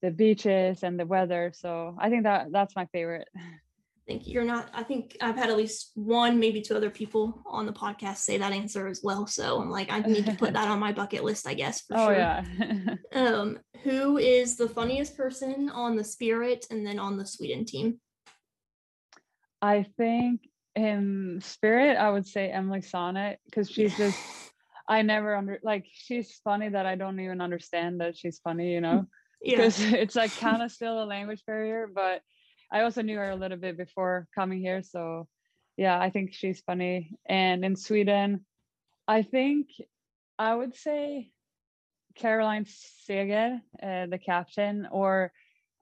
the 0.02 0.12
beaches 0.12 0.84
and 0.84 1.00
the 1.00 1.06
weather. 1.06 1.52
So 1.54 1.96
I 2.00 2.10
think 2.10 2.24
that 2.24 2.48
that's 2.52 2.76
my 2.76 2.88
favorite. 2.88 3.28
I 3.38 4.12
think 4.12 4.28
you're 4.28 4.46
not, 4.46 4.70
I 4.72 4.84
think 4.84 5.18
I've 5.20 5.36
had 5.36 5.50
at 5.50 5.58
least 5.58 5.92
one, 5.96 6.40
maybe 6.40 6.62
two 6.62 6.76
other 6.76 6.92
people 6.92 7.42
on 7.48 7.66
the 7.66 7.74
podcast 7.74 8.18
say 8.18 8.38
that 8.38 8.52
answer 8.52 8.86
as 8.86 9.02
well. 9.04 9.26
So 9.26 9.60
I'm 9.60 9.72
like, 9.72 9.92
I 9.92 10.00
need 10.02 10.28
to 10.28 10.36
put 10.36 10.54
that 10.54 10.68
on 10.68 10.80
my 10.80 10.92
bucket 10.92 11.24
list, 11.24 11.48
I 11.48 11.56
guess. 11.56 11.82
For 11.82 11.98
oh 11.98 12.08
sure. 12.08 12.16
yeah. 12.16 12.96
Um, 13.16 13.58
who 13.84 14.18
is 14.18 14.58
the 14.58 14.70
funniest 14.70 15.18
person 15.18 15.70
on 15.70 15.96
the 15.96 16.04
Spirit 16.04 16.68
and 16.70 16.86
then 16.86 17.00
on 17.00 17.18
the 17.18 17.26
Sweden 17.26 17.66
team? 17.66 18.00
I 19.60 19.88
think 19.98 20.42
in 20.76 21.40
spirit 21.42 21.98
I 21.98 22.10
would 22.12 22.28
say 22.28 22.50
Emily 22.50 22.82
Sonnett 22.82 23.38
because 23.46 23.70
she's 23.70 23.96
just 23.96 24.20
I 24.88 25.02
never 25.02 25.36
under 25.36 25.60
like 25.64 25.86
she's 25.92 26.40
funny 26.44 26.70
that 26.70 26.86
I 26.86 26.96
don't 26.96 27.20
even 27.20 27.42
understand 27.42 28.02
that 28.02 28.18
she's 28.18 28.40
funny, 28.40 28.74
you 28.74 28.82
know. 28.82 29.06
Yeah. 29.42 29.58
because 29.58 29.80
it's 29.94 30.16
like 30.16 30.36
kind 30.36 30.62
of 30.64 30.72
still 30.72 31.04
a 31.04 31.06
language 31.06 31.44
barrier 31.46 31.88
but 31.94 32.22
i 32.72 32.82
also 32.82 33.02
knew 33.02 33.18
her 33.18 33.30
a 33.30 33.36
little 33.36 33.58
bit 33.58 33.78
before 33.78 34.28
coming 34.34 34.60
here 34.60 34.82
so 34.82 35.28
yeah 35.78 36.00
i 36.00 36.10
think 36.10 36.34
she's 36.34 36.62
funny 36.62 37.16
and 37.28 37.64
in 37.64 37.76
sweden 37.76 38.46
i 39.08 39.22
think 39.22 39.68
i 40.40 40.56
would 40.56 40.76
say 40.76 41.30
caroline 42.16 42.66
seger 42.66 43.62
uh, 43.84 44.06
the 44.08 44.18
captain 44.18 44.88
or 44.90 45.32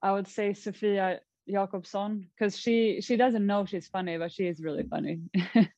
i 0.02 0.12
would 0.12 0.28
say 0.28 0.54
sofia 0.54 1.20
jakobsson 1.50 2.26
because 2.38 2.58
she 2.58 3.00
she 3.02 3.18
doesn't 3.18 3.46
know 3.46 3.66
she's 3.66 3.88
funny 3.88 4.18
but 4.18 4.32
she 4.32 4.46
is 4.48 4.62
really 4.62 4.84
funny 4.84 5.20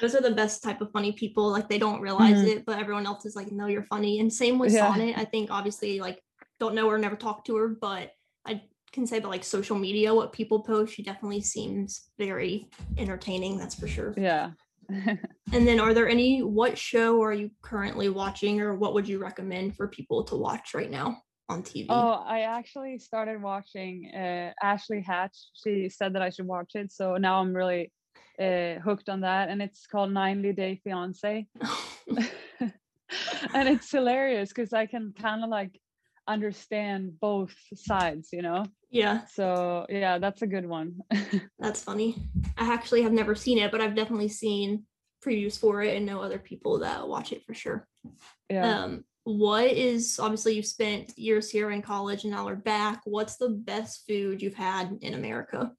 Those 0.00 0.14
are 0.14 0.22
the 0.22 0.30
best 0.30 0.62
type 0.62 0.80
of 0.80 0.90
funny 0.90 1.12
people. 1.12 1.50
Like 1.50 1.68
they 1.68 1.78
don't 1.78 2.00
realize 2.00 2.38
Mhm. 2.42 2.48
it, 2.48 2.64
but 2.66 2.78
everyone 2.78 3.06
else 3.06 3.26
is 3.26 3.36
like, 3.36 3.52
no, 3.52 3.66
you're 3.66 3.84
funny. 3.84 4.20
And 4.20 4.32
same 4.32 4.58
with 4.58 4.72
Yeah. 4.72 4.90
Sonnett. 4.90 5.18
I 5.18 5.24
think 5.26 5.50
obviously 5.50 6.00
like 6.00 6.18
don't 6.58 6.74
know 6.74 6.88
her, 6.88 6.98
never 6.98 7.14
talked 7.14 7.46
to 7.48 7.56
her, 7.56 7.68
but 7.68 8.10
I 8.46 8.62
can 8.92 9.06
say 9.06 9.18
about 9.18 9.30
like 9.30 9.44
social 9.44 9.78
media, 9.78 10.14
what 10.14 10.32
people 10.32 10.60
post, 10.62 10.94
she 10.94 11.02
definitely 11.02 11.42
seems 11.42 12.08
very 12.18 12.70
entertaining, 12.96 13.58
that's 13.58 13.74
for 13.74 13.86
sure. 13.86 14.14
yeah 14.16 14.52
And 15.52 15.68
then 15.68 15.78
are 15.78 15.92
there 15.94 16.08
any 16.08 16.42
what 16.42 16.78
show 16.78 17.22
are 17.22 17.32
you 17.34 17.50
currently 17.62 18.08
watching 18.08 18.60
or 18.62 18.74
what 18.74 18.94
would 18.94 19.06
you 19.06 19.18
recommend 19.18 19.76
for 19.76 19.88
people 19.88 20.24
to 20.24 20.36
watch 20.36 20.72
right 20.74 20.90
now 20.90 21.18
on 21.48 21.62
TV? 21.62 21.86
Oh, 21.88 22.24
I 22.26 22.40
actually 22.40 22.98
started 22.98 23.40
watching 23.40 24.10
uh, 24.14 24.52
Ashley 24.62 25.00
Hatch. 25.00 25.36
She 25.54 25.88
said 25.88 26.14
that 26.14 26.22
I 26.22 26.30
should 26.30 26.46
watch 26.46 26.72
it, 26.74 26.92
so 26.92 27.16
now 27.16 27.40
I'm 27.40 27.54
really 27.54 27.92
uh, 28.40 28.80
hooked 28.80 29.08
on 29.08 29.20
that. 29.20 29.48
And 29.48 29.62
it's 29.62 29.86
called 29.86 30.12
90 30.12 30.52
Day 30.52 30.80
Fiance, 30.82 31.46
and 33.54 33.68
it's 33.68 33.90
hilarious 33.90 34.50
because 34.50 34.72
I 34.72 34.86
can 34.86 35.14
kind 35.18 35.44
of 35.44 35.50
like 35.50 35.80
understand 36.28 37.20
both 37.20 37.54
sides, 37.74 38.30
you 38.32 38.42
know. 38.42 38.64
yeah, 38.90 39.26
So 39.26 39.86
yeah, 39.88 40.18
that's 40.18 40.42
a 40.42 40.46
good 40.46 40.66
one. 40.66 40.96
that's 41.58 41.82
funny. 41.82 42.16
I 42.56 42.72
actually 42.72 43.02
have 43.02 43.12
never 43.12 43.34
seen 43.34 43.58
it, 43.58 43.70
but 43.70 43.80
I've 43.80 43.94
definitely 43.94 44.28
seen 44.28 44.84
previews 45.24 45.58
for 45.58 45.82
it 45.82 45.96
and 45.96 46.06
know 46.06 46.20
other 46.20 46.38
people 46.38 46.80
that 46.80 47.06
watch 47.08 47.32
it 47.32 47.44
for 47.46 47.54
sure. 47.54 47.88
yeah. 48.50 48.84
um 48.84 49.04
what 49.26 49.66
is 49.66 50.20
obviously 50.20 50.54
you've 50.54 50.64
spent 50.66 51.18
years 51.18 51.50
here 51.50 51.72
in 51.72 51.82
college 51.82 52.22
and 52.22 52.32
now 52.32 52.46
we're 52.46 52.54
back 52.54 53.00
what's 53.04 53.36
the 53.36 53.48
best 53.48 54.06
food 54.06 54.40
you've 54.40 54.54
had 54.54 54.96
in 55.00 55.14
america 55.14 55.72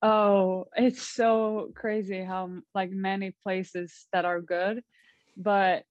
Oh, 0.00 0.66
it's 0.76 1.02
so 1.02 1.72
crazy 1.74 2.22
how 2.22 2.50
like 2.74 2.90
many 2.90 3.34
places 3.42 4.06
that 4.12 4.24
are 4.24 4.40
good, 4.40 4.82
but 5.36 5.84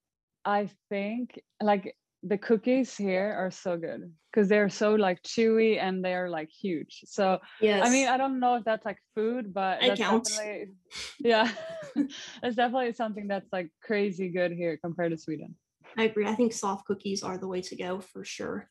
I 0.46 0.70
think 0.90 1.42
like 1.62 1.96
the 2.24 2.38
cookies 2.38 2.96
here 2.96 3.36
are 3.38 3.52
so 3.52 3.76
good 3.78 4.14
because 4.32 4.48
they're 4.48 4.70
so 4.70 4.96
like 4.96 5.22
chewy 5.24 5.78
and 5.82 6.04
they're 6.04 6.30
like 6.30 6.50
huge. 6.50 7.04
So 7.06 7.40
Yes. 7.62 7.86
I 7.86 7.92
mean, 7.92 8.08
I 8.08 8.16
don't 8.16 8.40
know 8.40 8.56
if 8.56 8.64
that's 8.64 8.86
like 8.86 9.00
food, 9.14 9.54
but 9.54 9.82
It 9.82 9.88
that's 9.88 10.00
counts. 10.00 10.30
definitely 10.30 10.72
yeah, 11.20 11.52
it's 12.44 12.56
definitely 12.56 12.94
something 12.94 13.28
that's 13.28 13.52
like 13.52 13.70
crazy 13.84 14.30
good 14.30 14.54
here 14.54 14.78
compared 14.78 15.12
to 15.12 15.18
Sweden. 15.18 15.56
I 15.96 16.04
agree. 16.04 16.28
I 16.28 16.36
think 16.36 16.54
soft 16.54 16.86
cookies 16.86 17.24
are 17.24 17.38
the 17.38 17.48
way 17.48 17.62
to 17.62 17.76
go 17.76 18.00
for 18.00 18.24
sure. 18.24 18.70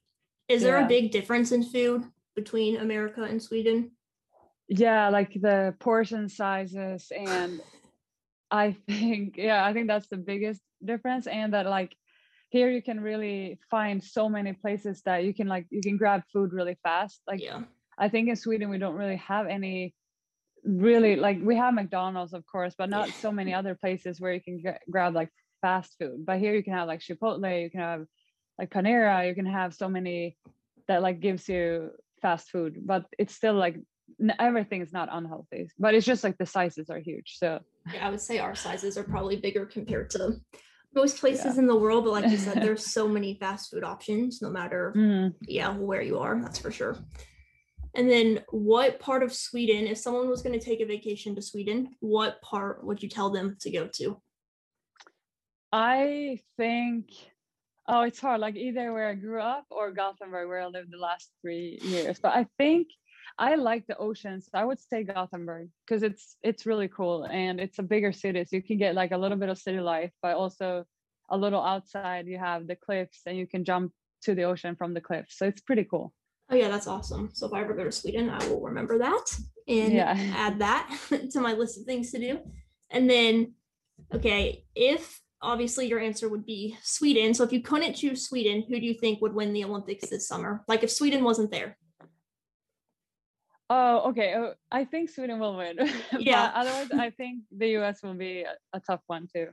Is 0.49 0.63
there 0.63 0.83
a 0.85 0.87
big 0.87 1.11
difference 1.11 1.51
in 1.51 1.63
food 1.65 2.05
between 2.35 2.77
America 2.77 3.23
and 3.23 3.43
Sweden? 3.43 3.93
Yeah, 4.69 5.09
like 5.09 5.33
the 5.35 5.75
portion 5.81 6.29
sizes 6.29 7.11
and 7.17 7.61
I 8.51 8.77
think 8.89 9.37
yeah, 9.37 9.65
I 9.65 9.73
think 9.73 9.89
that's 9.89 10.07
the 10.09 10.17
biggest 10.17 10.61
difference 10.85 11.27
and 11.27 11.53
that 11.53 11.67
like 11.67 11.97
here 12.51 12.71
you 12.71 12.81
can 12.81 13.01
really 13.01 13.59
find 13.71 14.03
so 14.03 14.29
many 14.29 14.53
places 14.53 15.03
that 15.03 15.25
you 15.25 15.35
can 15.35 15.49
like 15.49 15.67
you 15.71 15.81
can 15.81 15.97
grab 15.97 16.23
food 16.33 16.53
really 16.53 16.79
fast. 16.83 17.21
Like 17.27 17.43
yeah. 17.43 17.63
I 17.99 18.09
think 18.09 18.29
in 18.29 18.37
Sweden 18.37 18.71
we 18.71 18.79
don't 18.79 18.95
really 18.95 19.17
have 19.17 19.47
any 19.49 19.95
really 20.65 21.17
like 21.17 21.39
we 21.43 21.57
have 21.57 21.75
McDonald's 21.75 22.35
of 22.35 22.47
course, 22.47 22.75
but 22.79 22.89
not 22.89 23.09
so 23.09 23.33
many 23.33 23.53
other 23.53 23.75
places 23.75 24.21
where 24.21 24.33
you 24.33 24.41
can 24.41 24.63
gra- 24.63 24.79
grab 24.89 25.15
like 25.15 25.31
fast 25.61 25.97
food. 25.99 26.25
But 26.25 26.39
here 26.39 26.55
you 26.55 26.63
can 26.63 26.73
have 26.73 26.89
like 26.89 27.01
Chipotle, 27.01 27.63
you 27.63 27.71
can 27.71 27.81
have 27.81 28.07
like 28.59 28.71
Panera, 28.71 29.27
you 29.29 29.35
can 29.35 29.47
have 29.47 29.75
so 29.75 29.89
many 29.89 30.37
that 30.89 31.03
like 31.03 31.21
gives 31.21 31.49
you 31.49 31.91
fast 32.23 32.51
food, 32.51 32.79
but 32.85 33.05
it's 33.19 33.35
still 33.35 33.55
like 33.55 33.77
everything 34.39 34.83
is 34.83 34.93
not 34.93 35.09
unhealthy. 35.11 35.69
But 35.79 35.95
it's 35.95 36.07
just 36.07 36.25
like 36.25 36.39
the 36.39 36.47
sizes 36.47 36.91
are 36.91 36.99
huge. 36.99 37.37
So 37.39 37.61
Yeah, 37.93 38.07
I 38.07 38.11
would 38.11 38.21
say 38.21 38.39
our 38.39 38.55
sizes 38.55 38.97
are 38.97 39.05
probably 39.05 39.37
bigger 39.37 39.67
compared 39.67 40.11
to 40.11 40.41
most 40.95 41.19
places 41.19 41.59
in 41.59 41.67
the 41.67 41.77
world. 41.77 42.05
But 42.05 42.13
like 42.13 42.31
you 42.31 42.39
said, 42.39 42.57
there's 42.63 42.87
so 42.87 43.07
many 43.09 43.37
fast 43.39 43.71
food 43.71 43.85
options, 43.85 44.41
no 44.41 44.51
matter 44.51 44.95
mm, 44.97 45.35
yeah 45.47 45.77
where 45.77 46.03
you 46.03 46.19
are. 46.19 46.41
That's 46.41 46.59
for 46.59 46.71
sure. 46.71 46.97
And 47.95 48.11
then, 48.11 48.43
what 48.51 49.01
part 49.01 49.23
of 49.23 49.33
Sweden, 49.33 49.87
if 49.87 49.97
someone 49.97 50.29
was 50.29 50.43
going 50.43 50.59
to 50.59 50.65
take 50.65 50.81
a 50.81 50.87
vacation 50.87 51.35
to 51.35 51.43
Sweden, 51.43 51.97
what 52.01 52.43
part 52.43 52.85
would 52.85 53.03
you 53.03 53.09
tell 53.09 53.31
them 53.31 53.57
to 53.61 53.71
go 53.71 53.89
to? 53.95 54.21
I 55.73 56.41
think 56.57 57.11
oh 57.89 58.03
it's 58.03 58.21
hard 58.21 58.41
like 58.41 58.57
either 58.57 58.93
where 58.93 59.09
I 59.09 59.15
grew 59.15 59.41
up 59.41 59.67
or 59.71 59.93
Gothenburg 59.93 60.49
where 60.49 60.61
I 60.61 60.67
lived 60.67 60.93
the 60.93 60.99
last 60.99 61.31
three 61.43 61.79
years. 61.83 62.19
But 62.21 62.33
I 62.35 62.47
think 62.59 62.89
I 63.39 63.57
like 63.57 63.87
the 63.87 63.97
oceans. 63.99 64.47
So 64.47 64.59
I 64.59 64.65
would 64.65 64.81
say 64.81 65.05
Gothenburg 65.05 65.69
because 65.87 66.03
it's 66.03 66.37
it's 66.43 66.67
really 66.67 66.89
cool 66.89 67.25
and 67.25 67.61
it's 67.61 67.79
a 67.79 67.83
bigger 67.83 68.13
city, 68.13 68.45
so 68.45 68.57
you 68.57 68.63
can 68.63 68.79
get 68.79 68.95
like 68.95 69.13
a 69.13 69.19
little 69.19 69.37
bit 69.39 69.49
of 69.49 69.59
city 69.59 69.81
life, 69.81 70.13
but 70.23 70.37
also 70.37 70.85
a 71.29 71.37
little 71.37 71.63
outside. 71.63 72.27
You 72.27 72.39
have 72.39 72.67
the 72.67 72.77
cliffs 72.77 73.23
and 73.27 73.37
you 73.37 73.47
can 73.47 73.65
jump 73.65 73.93
to 74.23 74.35
the 74.35 74.45
ocean 74.45 74.77
from 74.77 74.95
the 74.95 75.01
cliffs, 75.01 75.37
so 75.39 75.47
it's 75.47 75.61
pretty 75.61 75.85
cool. 75.85 76.13
Oh 76.49 76.55
yeah, 76.55 76.69
that's 76.69 76.87
awesome. 76.87 77.31
So 77.33 77.47
if 77.47 77.53
I 77.53 77.61
ever 77.61 77.75
go 77.75 77.85
to 77.85 77.93
Sweden, 77.93 78.31
I 78.31 78.39
will 78.49 78.61
remember 78.61 78.99
that 78.99 79.25
and 79.67 79.93
Yeah. 79.93 80.17
add 80.33 80.61
that 80.61 80.97
to 81.33 81.41
my 81.41 81.53
list 81.55 81.79
of 81.79 81.85
things 81.85 82.13
to 82.13 82.21
do. 82.21 82.39
And 82.91 83.11
then, 83.11 83.55
okay, 84.15 84.65
if 84.77 85.21
obviously 85.43 85.87
your 85.87 86.01
answer 86.01 86.29
would 86.29 86.47
be 86.47 86.77
Sweden. 86.83 87.35
So 87.35 87.45
if 87.45 87.53
you 87.53 87.63
couldn't 87.63 87.95
choose 87.95 88.27
Sweden, 88.27 88.65
who 88.69 88.81
do 88.81 88.87
you 88.87 88.95
think 88.95 89.21
would 89.21 89.35
win 89.35 89.53
the 89.53 89.65
Olympics 89.65 90.09
this 90.09 90.27
summer? 90.27 90.65
Like 90.69 90.83
if 90.83 90.91
Sweden 90.91 91.25
wasn't 91.25 91.51
there. 91.51 91.77
Oh, 93.69 94.11
okay. 94.11 94.35
Oh, 94.37 94.55
I 94.71 94.85
think 94.85 95.11
Sweden 95.11 95.39
will 95.39 95.57
win. 95.57 95.79
Yeah. 96.19 96.53
otherwise, 96.55 96.91
I 96.93 97.11
think 97.11 97.43
the 97.57 97.77
US 97.79 98.03
will 98.03 98.15
be 98.15 98.43
a, 98.43 98.55
a 98.73 98.81
tough 98.81 99.03
one 99.07 99.27
too. 99.33 99.49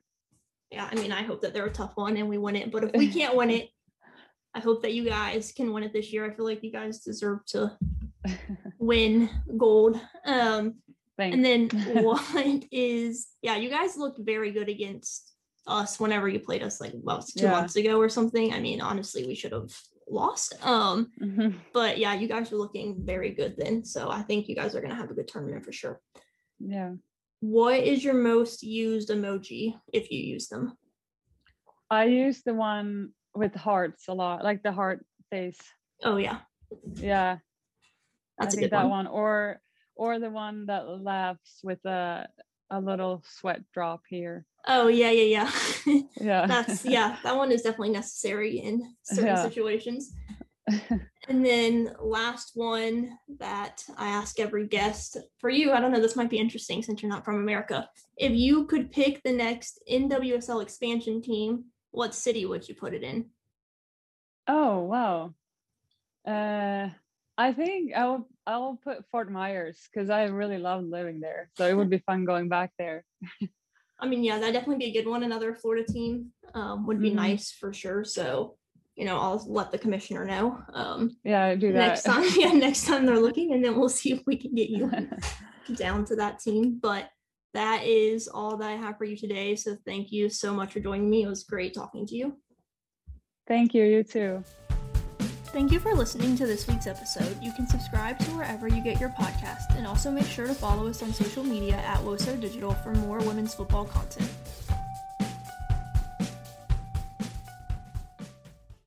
Yeah, 0.72 0.88
I 0.92 0.96
mean, 0.96 1.12
I 1.12 1.24
hope 1.24 1.42
that 1.42 1.54
they're 1.54 1.66
a 1.66 1.72
tough 1.72 1.94
one 1.96 2.18
and 2.18 2.30
we 2.30 2.38
win 2.38 2.56
it. 2.56 2.72
But 2.72 2.86
if 2.86 2.92
we 2.94 3.08
can't 3.08 3.36
win 3.36 3.50
it, 3.50 3.70
I 4.56 4.60
hope 4.60 4.84
that 4.84 4.94
you 4.94 5.06
guys 5.06 5.52
can 5.52 5.74
win 5.74 5.84
it 5.84 5.94
this 5.94 6.14
year. 6.14 6.26
I 6.26 6.34
feel 6.34 6.46
like 6.46 6.64
you 6.64 6.72
guys 6.72 7.00
deserve 7.00 7.46
to 7.48 7.76
win 8.80 9.30
gold. 9.58 10.00
Um, 10.26 10.76
Thanks. 11.18 11.36
And 11.36 11.46
then 11.46 11.70
what 12.04 12.24
is 12.72 13.28
yeah, 13.42 13.56
you 13.56 13.70
guys 13.70 13.98
looked 13.98 14.20
very 14.20 14.52
good 14.52 14.70
against 14.70 15.33
us 15.68 16.00
whenever 16.00 16.28
you 16.28 16.40
played 16.40 16.64
us 16.64 16.82
like 16.82 16.94
about 16.94 17.26
two 17.28 17.46
Yeah. 17.46 17.52
months 17.52 17.76
ago 17.76 18.00
or 18.00 18.10
something. 18.10 18.54
I 18.54 18.60
mean, 18.60 18.82
honestly, 18.82 19.26
we 19.26 19.36
should 19.36 19.52
have 19.54 19.72
lost. 20.10 20.54
Um, 20.66 21.12
Mhm. 21.20 21.56
but 21.74 21.98
yeah, 21.98 22.14
you 22.14 22.28
guys 22.28 22.52
were 22.52 22.58
looking 22.58 23.06
very 23.06 23.32
good 23.32 23.56
then. 23.58 23.86
So 23.86 24.10
I 24.10 24.22
think 24.22 24.48
you 24.48 24.56
guys 24.56 24.76
are 24.76 24.82
gonna 24.82 24.96
have 24.96 25.10
a 25.12 25.14
good 25.14 25.28
tournament 25.28 25.64
for 25.64 25.72
sure. 25.72 26.02
Yeah. 26.60 26.96
What 27.40 27.80
is 27.80 28.04
your 28.04 28.14
most 28.14 28.64
used 28.64 29.10
emoji 29.10 29.80
if 29.92 30.12
you 30.12 30.20
use 30.20 30.48
them? 30.48 30.78
I 31.90 32.06
use 32.06 32.42
the 32.44 32.54
one 32.54 33.14
with 33.36 33.54
hearts 33.56 34.08
a 34.08 34.14
lot, 34.14 34.44
like 34.44 34.64
the 34.64 34.72
heart 34.72 35.06
face. 35.30 35.60
Oh 36.04 36.18
yeah, 36.18 36.42
Yeah, 36.96 37.40
that's 38.38 38.54
I 38.54 38.58
think 38.58 38.62
good 38.64 38.72
that 38.72 38.84
one. 38.90 39.06
one. 39.06 39.08
or 39.08 39.62
or 39.96 40.20
the 40.20 40.30
one 40.30 40.66
that 40.66 40.88
laughs 40.88 41.60
with 41.64 41.84
a 41.86 42.28
a 42.72 42.80
little 42.82 43.24
sweat 43.26 43.62
drop 43.74 44.02
here. 44.10 44.46
Oh 44.68 44.88
yeah, 44.88 45.12
yeah, 45.12 45.50
yeah. 45.86 46.02
Yeah, 46.20 46.46
that's 46.48 46.86
yeah, 46.96 47.18
that 47.24 47.36
one 47.36 47.52
is 47.52 47.62
definitely 47.64 47.92
necessary 47.92 48.60
in 48.60 48.96
certain 49.04 49.28
Yeah. 49.28 49.42
situations. 49.42 50.14
And 51.30 51.46
then 51.46 51.96
last 52.02 52.52
one 52.56 53.18
that 53.40 53.82
I 53.98 54.08
ask 54.10 54.42
every 54.42 54.68
guest 54.68 55.16
for 55.38 55.50
you, 55.50 55.72
I 55.72 55.80
don't 55.80 55.94
know, 55.94 56.02
this 56.02 56.18
might 56.18 56.30
be 56.30 56.38
interesting 56.38 56.84
since 56.84 57.02
you're 57.02 57.10
not 57.10 57.24
from 57.24 57.36
America. 57.36 57.88
If 58.18 58.34
you 58.34 58.66
could 58.66 58.92
pick 58.92 59.22
the 59.24 59.32
next 59.32 59.82
NWSL 59.90 60.62
expansion 60.62 61.22
team, 61.22 61.66
what 61.92 62.14
city 62.14 62.46
would 62.46 62.68
you 62.68 62.76
put 62.76 62.94
it 62.94 63.04
in? 63.04 63.30
oh 64.48 64.80
wow. 64.82 65.34
Uh, 66.28 66.90
I 67.38 67.54
think 67.54 67.94
I 67.94 68.06
will 68.06 68.28
I 68.46 68.58
will 68.58 68.76
put 68.76 69.06
Fort 69.10 69.32
Myers 69.32 69.80
because 69.92 70.10
I 70.10 70.26
really 70.26 70.58
loved 70.58 70.90
living 70.90 71.20
there, 71.22 71.50
so 71.56 71.66
it 71.66 71.74
would 71.74 71.90
be 71.90 72.00
fun 72.00 72.26
going 72.26 72.50
back 72.50 72.72
there. 72.78 73.06
I 74.04 74.06
mean, 74.06 74.22
yeah, 74.22 74.38
that'd 74.38 74.54
definitely 74.54 74.86
be 74.86 74.92
a 74.98 75.02
good 75.02 75.10
one. 75.10 75.24
Another 75.24 75.56
Florida 75.56 75.86
team 75.90 76.34
um, 76.54 76.86
would 76.86 77.00
be 77.00 77.10
Mhm. 77.10 77.16
nice 77.16 77.52
for 77.52 77.72
sure. 77.72 78.04
So, 78.04 78.58
you 78.98 79.06
know, 79.06 79.18
I'll 79.18 79.42
let 79.48 79.72
the 79.72 79.78
commissioner 79.78 80.26
know 80.26 80.62
um, 80.74 81.16
Yeah, 81.24 81.56
do 81.56 81.72
that 81.72 81.80
next 81.80 82.04
time. 82.04 82.24
Yeah, 82.38 82.52
next 82.52 82.86
time 82.86 83.06
they're 83.06 83.18
looking, 83.18 83.54
and 83.54 83.64
then 83.64 83.80
we'll 83.80 83.88
see 83.88 84.12
if 84.12 84.22
we 84.28 84.36
can 84.36 84.54
get 84.54 84.70
you 84.70 84.92
down 85.76 86.04
to 86.06 86.18
that 86.18 86.40
team. 86.40 86.80
But 86.82 87.10
that 87.54 87.86
is 87.86 88.28
all 88.28 88.58
that 88.58 88.70
I 88.70 88.76
have 88.76 88.98
for 88.98 89.06
you 89.06 89.16
today. 89.16 89.56
So 89.56 89.78
thank 89.86 90.12
you 90.12 90.28
so 90.28 90.54
much 90.54 90.74
for 90.74 90.82
joining 90.82 91.10
me. 91.10 91.24
It 91.24 91.30
was 91.30 91.46
great 91.46 91.74
talking 91.74 92.06
to 92.08 92.16
you. 92.16 92.38
Thank 93.48 93.74
you. 93.74 93.86
You 93.86 94.04
too. 94.04 94.44
Thank 95.54 95.72
you 95.72 95.80
for 95.80 95.94
listening 95.94 96.36
to 96.38 96.48
this 96.48 96.66
week's 96.66 96.88
episode. 96.88 97.38
You 97.40 97.52
can 97.52 97.68
subscribe 97.68 98.18
to 98.18 98.32
wherever 98.32 98.68
you 98.68 98.82
get 98.82 99.00
your 99.00 99.10
podcast 99.10 99.78
and 99.78 99.86
also 99.86 100.10
make 100.10 100.26
sure 100.26 100.48
to 100.48 100.54
follow 100.56 100.88
us 100.88 101.04
on 101.04 101.14
social 101.14 101.44
media 101.44 101.76
at 101.76 102.00
WOSO 102.00 102.42
Digital 102.42 102.72
for 102.72 102.92
more 102.96 103.20
women's 103.20 103.54
football 103.54 103.86
content. 103.86 104.28